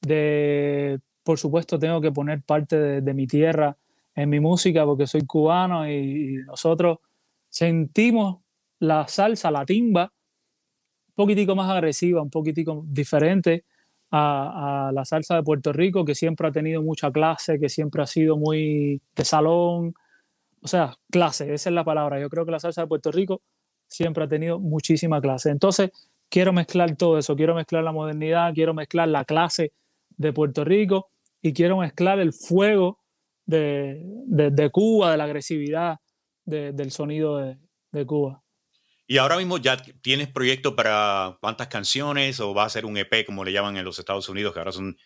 de 0.00 1.00
por 1.24 1.40
supuesto 1.40 1.76
tengo 1.76 2.00
que 2.00 2.12
poner 2.12 2.42
parte 2.42 3.00
de 3.00 3.14
mi 3.14 3.26
tierra 3.26 3.76
en 4.14 4.30
mi 4.30 4.40
música 4.40 4.84
porque 4.84 5.06
soy 5.06 5.26
cubano 5.26 5.88
y, 5.90 6.36
nosotros 6.46 6.98
sentimos 7.48 8.42
la 8.80 9.06
salsa, 9.08 9.50
la 9.50 9.64
timba, 9.64 10.12
un 11.08 11.14
poquitico 11.14 11.54
más 11.54 11.70
agresiva, 11.70 12.22
un 12.22 12.30
poquitico 12.30 12.84
diferente 12.86 13.64
a, 14.10 14.90
la 14.92 15.04
salsa 15.04 15.36
de 15.36 15.42
Puerto 15.42 15.72
Rico, 15.72 16.04
que 16.04 16.14
siempre 16.14 16.48
ha 16.48 16.52
tenido 16.52 16.82
mucha 16.82 17.10
clase, 17.10 17.58
que 17.58 17.68
siempre 17.68 18.02
ha 18.02 18.06
sido 18.06 18.36
muy 18.36 19.00
de 19.16 19.24
salón. 19.24 19.94
O 20.62 20.68
sea, 20.68 20.96
clase, 21.10 21.52
esa 21.54 21.70
es 21.70 21.74
la 21.74 21.84
palabra. 21.84 22.20
Yo 22.20 22.28
creo 22.28 22.44
que 22.44 22.52
la 22.52 22.60
salsa 22.60 22.82
de 22.82 22.86
Puerto 22.88 23.10
Rico 23.12 23.42
siempre 23.88 24.24
ha 24.24 24.28
tenido 24.28 24.60
muchísima 24.60 25.20
clase. 25.20 25.50
Entonces, 25.50 25.90
quiero 26.28 26.52
mezclar 26.52 26.96
todo 26.96 27.18
eso, 27.18 27.36
quiero 27.36 27.54
mezclar 27.54 27.84
la 27.84 27.92
modernidad, 27.92 28.52
quiero 28.54 28.74
mezclar 28.74 29.08
la 29.08 29.24
clase 29.24 29.72
de 30.16 30.32
Puerto 30.32 30.64
Rico 30.64 31.08
y 31.42 31.52
quiero 31.52 31.78
mezclar 31.78 32.20
el 32.20 32.32
fuego 32.32 32.98
de, 33.46 34.70
Cuba, 34.72 35.12
de 35.12 35.16
la 35.16 35.24
agresividad 35.24 35.98
del 36.44 36.90
sonido 36.90 37.38
de, 37.38 38.06
Cuba. 38.06 38.42
Y 39.06 39.18
ahora 39.18 39.36
mismo 39.36 39.58
ya 39.58 39.76
tienes 40.02 40.28
proyectos 40.28 40.74
para 40.74 41.36
cuántas 41.40 41.68
canciones 41.68 42.40
o 42.40 42.54
va 42.54 42.64
a 42.64 42.70
ser 42.70 42.86
un 42.86 42.96
EP 42.96 43.24
como 43.26 43.44
le 43.44 43.52
llaman 43.52 43.76
en 43.76 43.84
los 43.84 43.98
Estados 43.98 44.28
Unidos, 44.28 44.52
que 44.52 44.60
ahora 44.60 44.72
son 44.72 44.96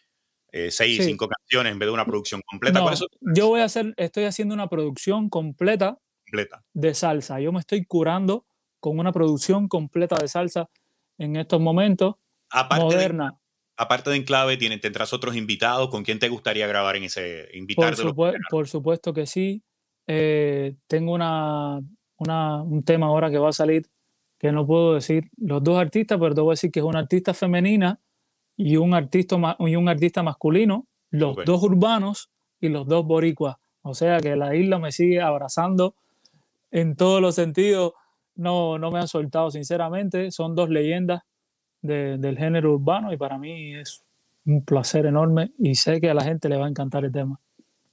eh, 0.53 0.71
seis, 0.71 1.05
cinco 1.05 1.29
canciones 1.29 1.73
en 1.73 1.79
vez 1.79 1.89
de 1.89 1.93
una 1.93 2.07
producción 2.07 2.41
completa. 2.47 2.83
yo 3.21 3.49
voy 3.49 3.61
a 3.61 3.65
hacer, 3.65 3.93
estoy 3.97 4.25
haciendo 4.25 4.55
una 4.55 4.69
producción 4.69 5.29
completa, 5.29 5.99
completa 6.25 6.65
de 6.73 6.95
salsa. 6.95 7.41
Yo 7.41 7.53
me 7.53 7.61
estoy 7.61 7.85
curando 7.85 8.47
con 8.81 8.99
una 8.99 9.13
producción 9.13 9.69
completa 9.69 10.17
de 10.17 10.29
salsa 10.29 10.71
en 11.19 11.37
estos 11.37 11.61
momentos, 11.61 12.15
aparte 12.51 12.85
moderna. 12.85 13.39
Aparte 13.81 14.11
de 14.11 14.17
Enclave, 14.17 14.57
¿tendrás 14.57 15.13
otros 15.13 15.37
invitados? 15.37 15.89
¿Con 15.89 16.03
quién 16.03 16.19
te 16.19 16.29
gustaría 16.29 16.67
grabar 16.67 16.97
en 16.97 17.05
ese 17.05 17.49
invitar? 17.55 17.95
Por, 18.51 18.67
supuesto 18.67 19.15
que 19.15 19.25
sí. 19.25 19.63
Eh, 20.09 20.75
tengo 20.89 21.13
una, 21.13 21.79
un 22.19 22.83
tema 22.85 23.07
ahora 23.07 23.31
que 23.31 23.39
va 23.39 23.51
a 23.51 23.53
salir 23.53 23.87
que 24.37 24.51
no 24.51 24.67
puedo 24.67 24.95
decir 24.95 25.31
los 25.37 25.63
dos 25.63 25.79
artistas, 25.79 26.19
pero 26.19 26.35
te 26.35 26.41
voy 26.41 26.51
a 26.51 26.55
decir 26.55 26.73
que 26.73 26.81
es 26.81 26.85
una 26.85 26.99
artista 26.99 27.35
femenina 27.35 28.01
y 28.57 28.77
un 28.77 28.95
artista, 28.95 29.37
y 29.61 29.77
un 29.77 29.89
artista 29.89 30.25
masculino, 30.25 30.89
los 31.11 31.37
dos 31.45 31.63
urbanos 31.63 32.31
y 32.61 32.71
los 32.71 32.85
dos 32.85 33.07
boricuas. 33.07 33.59
O 33.83 33.95
sea 33.95 34.19
que 34.19 34.35
la 34.35 34.57
isla 34.57 34.81
me 34.81 34.91
sigue 34.91 35.21
abrazando 35.21 35.95
en 36.73 36.97
todos 36.97 37.23
los 37.23 37.37
sentidos. 37.37 37.93
No, 38.35 38.77
no 38.77 38.91
me 38.91 38.99
han 38.99 39.09
soltado, 39.09 39.53
sinceramente. 39.53 40.33
Son 40.33 40.57
dos 40.57 40.69
leyendas 40.69 41.23
del 41.81 42.39
género 42.39 42.75
urbano 42.75 43.13
y 43.13 43.17
para 43.17 43.39
mí 43.39 43.75
es 43.75 44.03
un 44.45 44.65
placer 44.65 45.07
enorme 45.07 45.53
y 45.59 45.75
sé 45.75 46.01
que 46.01 46.11
a 46.11 46.15
la 46.15 46.25
gente 46.25 46.49
le 46.49 46.57
va 46.57 46.67
a 46.67 46.69
encantar 46.69 47.05
el 47.05 47.13
tema. 47.13 47.41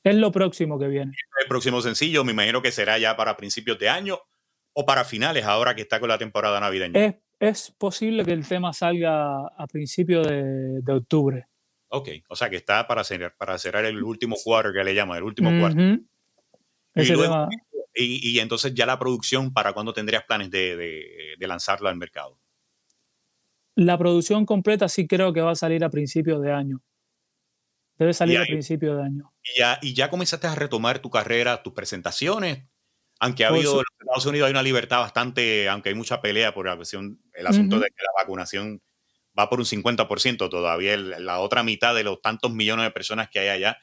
Es 0.03 0.15
lo 0.15 0.31
próximo 0.31 0.77
que 0.77 0.87
viene. 0.87 1.13
El 1.41 1.47
próximo 1.47 1.81
sencillo, 1.81 2.23
me 2.23 2.31
imagino 2.31 2.61
que 2.61 2.71
será 2.71 2.97
ya 2.97 3.15
para 3.17 3.35
principios 3.37 3.79
de 3.79 3.89
año 3.89 4.19
o 4.73 4.85
para 4.85 5.03
finales, 5.03 5.45
ahora 5.45 5.75
que 5.75 5.81
está 5.81 5.99
con 5.99 6.09
la 6.09 6.17
temporada 6.17 6.59
navideña. 6.59 6.99
Es 6.99 7.15
es 7.39 7.71
posible 7.77 8.23
que 8.23 8.31
el 8.31 8.47
tema 8.47 8.73
salga 8.73 9.47
a 9.47 9.67
principios 9.67 10.27
de, 10.27 10.81
octubre. 10.87 11.47
Ok, 11.89 12.09
o 12.29 12.35
sea 12.35 12.49
que 12.49 12.55
está 12.57 12.87
para 12.87 13.03
cerrar, 13.03 13.35
para 13.37 13.57
cerrar 13.57 13.85
el 13.85 14.01
último 14.03 14.35
cuarto 14.41 14.73
que 14.73 14.83
le 14.83 14.95
llama, 14.95 15.17
el 15.17 15.23
último 15.23 15.51
cuarto. 15.59 15.79
y, 17.93 18.39
entonces 18.39 18.73
ya 18.73 18.85
la 18.85 18.99
producción, 18.99 19.53
¿para 19.53 19.73
cuándo 19.73 19.93
tendrías 19.93 20.23
planes 20.23 20.49
de, 20.49 21.35
lanzarla 21.39 21.89
al 21.89 21.97
mercado? 21.97 22.39
La 23.75 23.97
producción 23.97 24.45
completa 24.45 24.87
sí 24.89 25.07
creo 25.07 25.33
que 25.33 25.41
va 25.41 25.51
a 25.51 25.55
salir 25.55 25.83
a 25.83 25.89
principios 25.89 26.41
de 26.41 26.51
año. 26.51 26.81
Debe 27.97 28.13
salir 28.13 28.39
a 28.39 28.43
principios 28.43 28.97
de 28.97 29.03
año. 29.03 29.33
Y 29.43 29.59
ya, 29.59 29.79
y 29.81 29.93
ya 29.93 30.09
comenzaste 30.09 30.47
a 30.47 30.55
retomar 30.55 30.99
tu 30.99 31.09
carrera, 31.09 31.63
tus 31.63 31.73
presentaciones, 31.73 32.65
aunque 33.19 33.45
ha 33.45 33.49
habido 33.49 33.71
en 33.73 33.77
los 33.77 33.85
Estados 33.99 34.25
Unidos 34.25 34.47
hay 34.47 34.51
una 34.51 34.63
libertad 34.63 34.99
bastante, 34.99 35.69
aunque 35.69 35.89
hay 35.89 35.95
mucha 35.95 36.21
pelea 36.21 36.53
por 36.53 36.67
la 36.67 36.75
cuestión, 36.75 37.21
el 37.33 37.47
asunto 37.47 37.79
de 37.79 37.87
que 37.87 38.03
la 38.03 38.21
vacunación 38.21 38.81
va 39.37 39.49
por 39.49 39.59
un 39.59 39.65
50%, 39.65 40.49
todavía 40.49 40.97
la 40.97 41.39
otra 41.39 41.63
mitad 41.63 41.95
de 41.95 42.03
los 42.03 42.21
tantos 42.21 42.51
millones 42.51 42.85
de 42.85 42.91
personas 42.91 43.29
que 43.29 43.39
hay 43.39 43.49
allá 43.49 43.77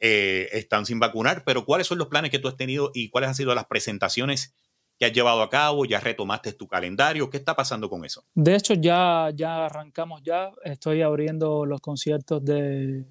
eh, 0.00 0.48
están 0.52 0.86
sin 0.86 0.98
vacunar, 0.98 1.44
pero 1.44 1.64
¿cuáles 1.64 1.86
son 1.86 1.98
los 1.98 2.08
planes 2.08 2.30
que 2.30 2.38
tú 2.38 2.48
has 2.48 2.56
tenido 2.56 2.90
y 2.94 3.10
cuáles 3.10 3.28
han 3.28 3.34
sido 3.34 3.54
las 3.54 3.66
presentaciones 3.66 4.54
que 4.98 5.06
has 5.06 5.12
llevado 5.12 5.42
a 5.42 5.50
cabo? 5.50 5.84
¿Ya 5.84 6.00
retomaste 6.00 6.52
tu 6.52 6.66
calendario? 6.66 7.30
¿Qué 7.30 7.36
está 7.36 7.54
pasando 7.54 7.88
con 7.88 8.04
eso? 8.04 8.24
De 8.34 8.54
hecho, 8.54 8.74
ya, 8.74 9.30
ya 9.34 9.66
arrancamos 9.66 10.22
ya, 10.22 10.50
estoy 10.64 11.02
abriendo 11.02 11.66
los 11.66 11.80
conciertos 11.80 12.44
de, 12.44 13.04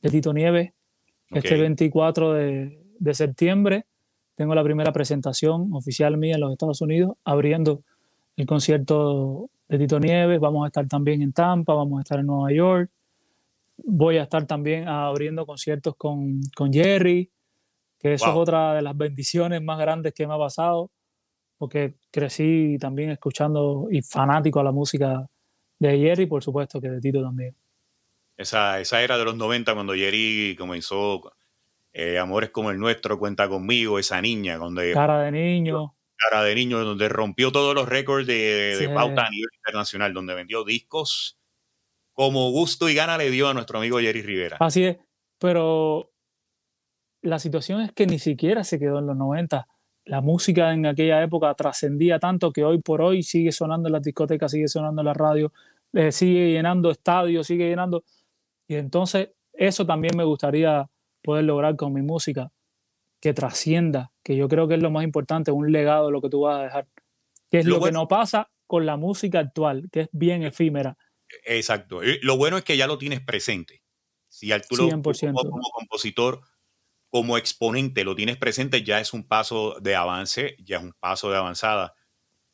de 0.00 0.10
Tito 0.10 0.32
Nieves 0.32 0.72
este 1.30 1.56
24 1.56 2.34
de, 2.34 2.78
de 2.98 3.14
septiembre 3.14 3.86
tengo 4.34 4.54
la 4.54 4.64
primera 4.64 4.92
presentación 4.92 5.72
oficial 5.72 6.16
mía 6.16 6.34
en 6.34 6.40
los 6.40 6.52
Estados 6.52 6.80
Unidos, 6.80 7.16
abriendo 7.24 7.82
el 8.36 8.46
concierto 8.46 9.50
de 9.68 9.78
Tito 9.78 10.00
Nieves. 10.00 10.40
Vamos 10.40 10.64
a 10.64 10.68
estar 10.68 10.86
también 10.88 11.22
en 11.22 11.32
Tampa, 11.32 11.74
vamos 11.74 11.98
a 11.98 12.02
estar 12.02 12.18
en 12.18 12.26
Nueva 12.26 12.52
York. 12.52 12.90
Voy 13.84 14.16
a 14.16 14.22
estar 14.22 14.46
también 14.46 14.88
abriendo 14.88 15.44
conciertos 15.44 15.94
con, 15.96 16.40
con 16.56 16.72
Jerry, 16.72 17.30
que 17.98 18.14
eso 18.14 18.30
es 18.30 18.36
otra 18.36 18.74
de 18.74 18.82
las 18.82 18.96
bendiciones 18.96 19.62
más 19.62 19.78
grandes 19.78 20.12
que 20.14 20.26
me 20.26 20.34
ha 20.34 20.38
pasado, 20.38 20.90
porque 21.62 21.94
crecí 22.10 22.76
también 22.80 23.10
escuchando 23.10 23.86
y 23.88 24.02
fanático 24.02 24.58
a 24.58 24.64
la 24.64 24.72
música 24.72 25.24
de 25.78 25.96
Jerry, 25.96 26.26
por 26.26 26.42
supuesto 26.42 26.80
que 26.80 26.88
de 26.88 27.00
Tito 27.00 27.22
también. 27.22 27.56
Esa, 28.36 28.80
esa 28.80 29.00
era 29.00 29.16
de 29.16 29.24
los 29.24 29.36
90 29.36 29.72
cuando 29.72 29.94
Jerry 29.94 30.56
comenzó 30.58 31.32
eh, 31.92 32.18
Amores 32.18 32.50
como 32.50 32.72
el 32.72 32.80
nuestro, 32.80 33.16
Cuenta 33.16 33.48
conmigo, 33.48 34.00
esa 34.00 34.20
niña. 34.20 34.56
Donde, 34.56 34.92
cara 34.92 35.22
de 35.22 35.30
niño. 35.30 35.94
Cara 36.16 36.42
de 36.42 36.52
niño, 36.56 36.80
donde 36.80 37.08
rompió 37.08 37.52
todos 37.52 37.76
los 37.76 37.88
récords 37.88 38.26
de, 38.26 38.90
pauta 38.92 39.26
a 39.26 39.30
nivel 39.30 39.50
internacional, 39.54 40.12
donde 40.12 40.34
vendió 40.34 40.64
discos 40.64 41.38
como 42.12 42.50
gusto 42.50 42.88
y 42.88 42.94
gana 42.94 43.16
le 43.18 43.30
dio 43.30 43.48
a 43.48 43.54
nuestro 43.54 43.78
amigo 43.78 44.00
Jerry 44.00 44.22
Rivera. 44.22 44.56
Así 44.58 44.82
es, 44.82 44.96
pero 45.38 46.12
la 47.20 47.38
situación 47.38 47.82
es 47.82 47.92
que 47.92 48.08
ni 48.08 48.18
siquiera 48.18 48.64
se 48.64 48.80
quedó 48.80 48.98
en 48.98 49.06
los 49.06 49.16
90. 49.16 49.68
La 50.04 50.20
música 50.20 50.72
en 50.72 50.86
aquella 50.86 51.22
época 51.22 51.54
trascendía 51.54 52.18
tanto 52.18 52.52
que 52.52 52.64
hoy 52.64 52.80
por 52.80 53.02
hoy 53.02 53.22
sigue 53.22 53.52
sonando 53.52 53.88
en 53.88 53.92
las 53.92 54.02
discotecas, 54.02 54.50
sigue 54.50 54.68
sonando 54.68 55.02
en 55.02 55.06
la 55.06 55.14
radio, 55.14 55.52
eh, 55.92 56.10
sigue 56.10 56.52
llenando 56.52 56.90
estadios, 56.90 57.46
sigue 57.46 57.68
llenando. 57.68 58.04
Y 58.66 58.74
entonces 58.74 59.30
eso 59.52 59.86
también 59.86 60.16
me 60.16 60.24
gustaría 60.24 60.88
poder 61.22 61.44
lograr 61.44 61.76
con 61.76 61.92
mi 61.92 62.02
música 62.02 62.50
que 63.20 63.32
trascienda, 63.32 64.10
que 64.24 64.36
yo 64.36 64.48
creo 64.48 64.66
que 64.66 64.74
es 64.74 64.82
lo 64.82 64.90
más 64.90 65.04
importante, 65.04 65.52
un 65.52 65.70
legado 65.70 66.06
de 66.06 66.12
lo 66.12 66.20
que 66.20 66.28
tú 66.28 66.40
vas 66.40 66.58
a 66.58 66.62
dejar, 66.64 66.88
que 67.50 67.60
es 67.60 67.66
lo, 67.66 67.80
que 67.80 67.92
no 67.92 68.08
pasa 68.08 68.50
con 68.66 68.84
la 68.84 68.96
música 68.96 69.38
actual, 69.38 69.88
que 69.92 70.00
es 70.00 70.08
bien 70.10 70.42
efímera. 70.42 70.98
Exacto. 71.44 72.00
Lo 72.22 72.36
bueno 72.36 72.58
es 72.58 72.64
que 72.64 72.76
ya 72.76 72.86
lo 72.86 72.98
tienes 72.98 73.20
presente. 73.20 73.82
Si 74.28 74.50
al 74.50 74.66
tú 74.66 74.74
100%. 74.74 75.34
como 75.34 75.70
compositor, 75.72 76.40
como 77.12 77.36
exponente, 77.36 78.04
lo 78.04 78.14
tienes 78.14 78.38
presente, 78.38 78.82
ya 78.82 78.98
es 78.98 79.12
un 79.12 79.22
paso 79.22 79.76
de 79.82 79.94
avance, 79.94 80.56
ya 80.64 80.78
es 80.78 80.82
un 80.82 80.94
paso 80.98 81.30
de 81.30 81.36
avanzada. 81.36 81.94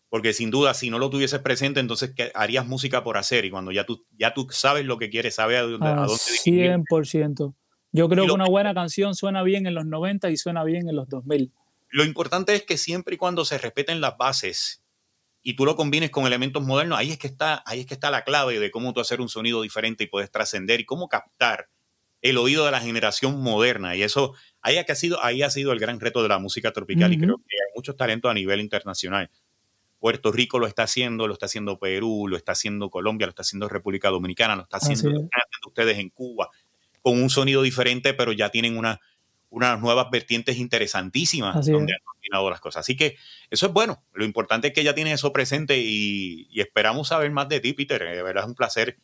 Porque 0.08 0.32
sin 0.32 0.50
duda, 0.50 0.74
si 0.74 0.90
no 0.90 0.98
lo 0.98 1.10
tuvieses 1.10 1.38
presente, 1.38 1.78
entonces 1.78 2.12
harías 2.34 2.66
música 2.66 3.04
por 3.04 3.18
hacer. 3.18 3.44
Y 3.44 3.50
cuando 3.50 3.70
ya 3.70 3.86
tú, 3.86 4.04
ya 4.18 4.34
tú 4.34 4.48
sabes 4.50 4.84
lo 4.84 4.98
que 4.98 5.10
quieres, 5.10 5.36
sabes 5.36 5.58
a, 5.58 5.62
dónde, 5.62 5.86
a 5.86 5.94
dónde 5.94 6.12
100%. 6.12 7.54
Yo 7.92 8.08
creo 8.08 8.26
que 8.26 8.32
una 8.32 8.48
buena 8.48 8.74
canción 8.74 9.14
suena 9.14 9.44
bien 9.44 9.68
en 9.68 9.74
los 9.74 9.86
90 9.86 10.28
y 10.30 10.36
suena 10.36 10.64
bien 10.64 10.88
en 10.88 10.96
los 10.96 11.08
2000. 11.08 11.52
Lo 11.90 12.04
importante 12.04 12.56
es 12.56 12.64
que 12.64 12.78
siempre 12.78 13.14
y 13.14 13.16
cuando 13.16 13.44
se 13.44 13.58
respeten 13.58 14.00
las 14.00 14.16
bases 14.16 14.82
y 15.40 15.54
tú 15.54 15.66
lo 15.66 15.76
combines 15.76 16.10
con 16.10 16.26
elementos 16.26 16.64
modernos, 16.64 16.98
ahí 16.98 17.12
es 17.12 17.18
que 17.18 17.28
está, 17.28 17.62
ahí 17.64 17.78
es 17.78 17.86
que 17.86 17.94
está 17.94 18.10
la 18.10 18.24
clave 18.24 18.58
de 18.58 18.72
cómo 18.72 18.92
tú 18.92 18.98
hacer 18.98 19.20
un 19.20 19.28
sonido 19.28 19.62
diferente 19.62 20.02
y 20.02 20.08
puedes 20.08 20.32
trascender 20.32 20.80
y 20.80 20.84
cómo 20.84 21.08
captar 21.08 21.68
el 22.22 22.38
oído 22.38 22.64
de 22.64 22.70
la 22.70 22.80
generación 22.80 23.40
moderna. 23.40 23.96
Y 23.96 24.02
eso, 24.02 24.34
ahí 24.62 24.76
ha 24.76 24.94
sido, 24.94 25.22
ahí 25.22 25.42
ha 25.42 25.50
sido 25.50 25.72
el 25.72 25.78
gran 25.78 26.00
reto 26.00 26.22
de 26.22 26.28
la 26.28 26.38
música 26.38 26.72
tropical 26.72 27.12
y 27.12 27.18
creo 27.18 27.36
que 27.36 27.54
hay 27.54 27.72
muchos 27.74 27.96
talentos 27.96 28.30
a 28.30 28.34
nivel 28.34 28.60
internacional. 28.60 29.30
Puerto 29.98 30.30
Rico 30.30 30.58
lo 30.58 30.66
está 30.66 30.84
haciendo, 30.84 31.26
lo 31.26 31.32
está 31.32 31.46
haciendo 31.46 31.78
Perú, 31.78 32.28
lo 32.28 32.36
está 32.36 32.52
haciendo 32.52 32.88
Colombia, 32.88 33.26
lo 33.26 33.30
está 33.30 33.42
haciendo 33.42 33.68
República 33.68 34.10
Dominicana, 34.10 34.54
lo 34.54 34.62
está 34.62 34.76
haciendo, 34.76 35.10
lo 35.10 35.24
están 35.24 35.40
haciendo 35.40 35.68
ustedes 35.68 35.98
en 35.98 36.10
Cuba 36.10 36.50
con 37.02 37.20
un 37.20 37.30
sonido 37.30 37.62
diferente, 37.62 38.14
pero 38.14 38.32
ya 38.32 38.50
tienen 38.50 38.76
una, 38.76 39.00
unas 39.50 39.80
nuevas 39.80 40.10
vertientes 40.10 40.58
interesantísimas 40.58 41.66
donde 41.66 41.94
han 41.94 42.04
combinado 42.04 42.50
las 42.50 42.60
cosas. 42.60 42.80
Así 42.80 42.96
que 42.96 43.16
eso 43.50 43.66
es 43.66 43.72
bueno. 43.72 44.04
Lo 44.12 44.24
importante 44.24 44.68
es 44.68 44.74
que 44.74 44.84
ya 44.84 44.94
tienes 44.94 45.14
eso 45.14 45.32
presente 45.32 45.78
y, 45.78 46.48
esperamos 46.54 47.08
saber 47.08 47.30
más 47.30 47.48
de 47.48 47.60
ti, 47.60 47.72
Peter. 47.72 48.02
De 48.02 48.22
verdad 48.22 48.44
es 48.44 48.48
un 48.48 48.54
placer. 48.54 48.98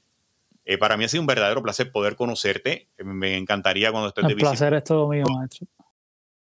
Eh, 0.64 0.79
para 0.79 0.96
mí 0.96 1.05
ha 1.05 1.09
sido 1.09 1.20
un 1.20 1.27
verdadero 1.27 1.62
placer 1.62 1.92
poder 1.92 2.16
conocerte. 2.16 2.88
Me 2.98 3.37
encantaría 3.37 3.90
cuando 3.90 4.09
estés 4.09 4.24
El 4.24 4.29
de 4.29 4.35
visita. 4.35 4.50
placer 4.53 4.74
es 4.74 4.85
todo 4.85 5.09
mío, 5.09 5.24
maestro. 5.27 5.66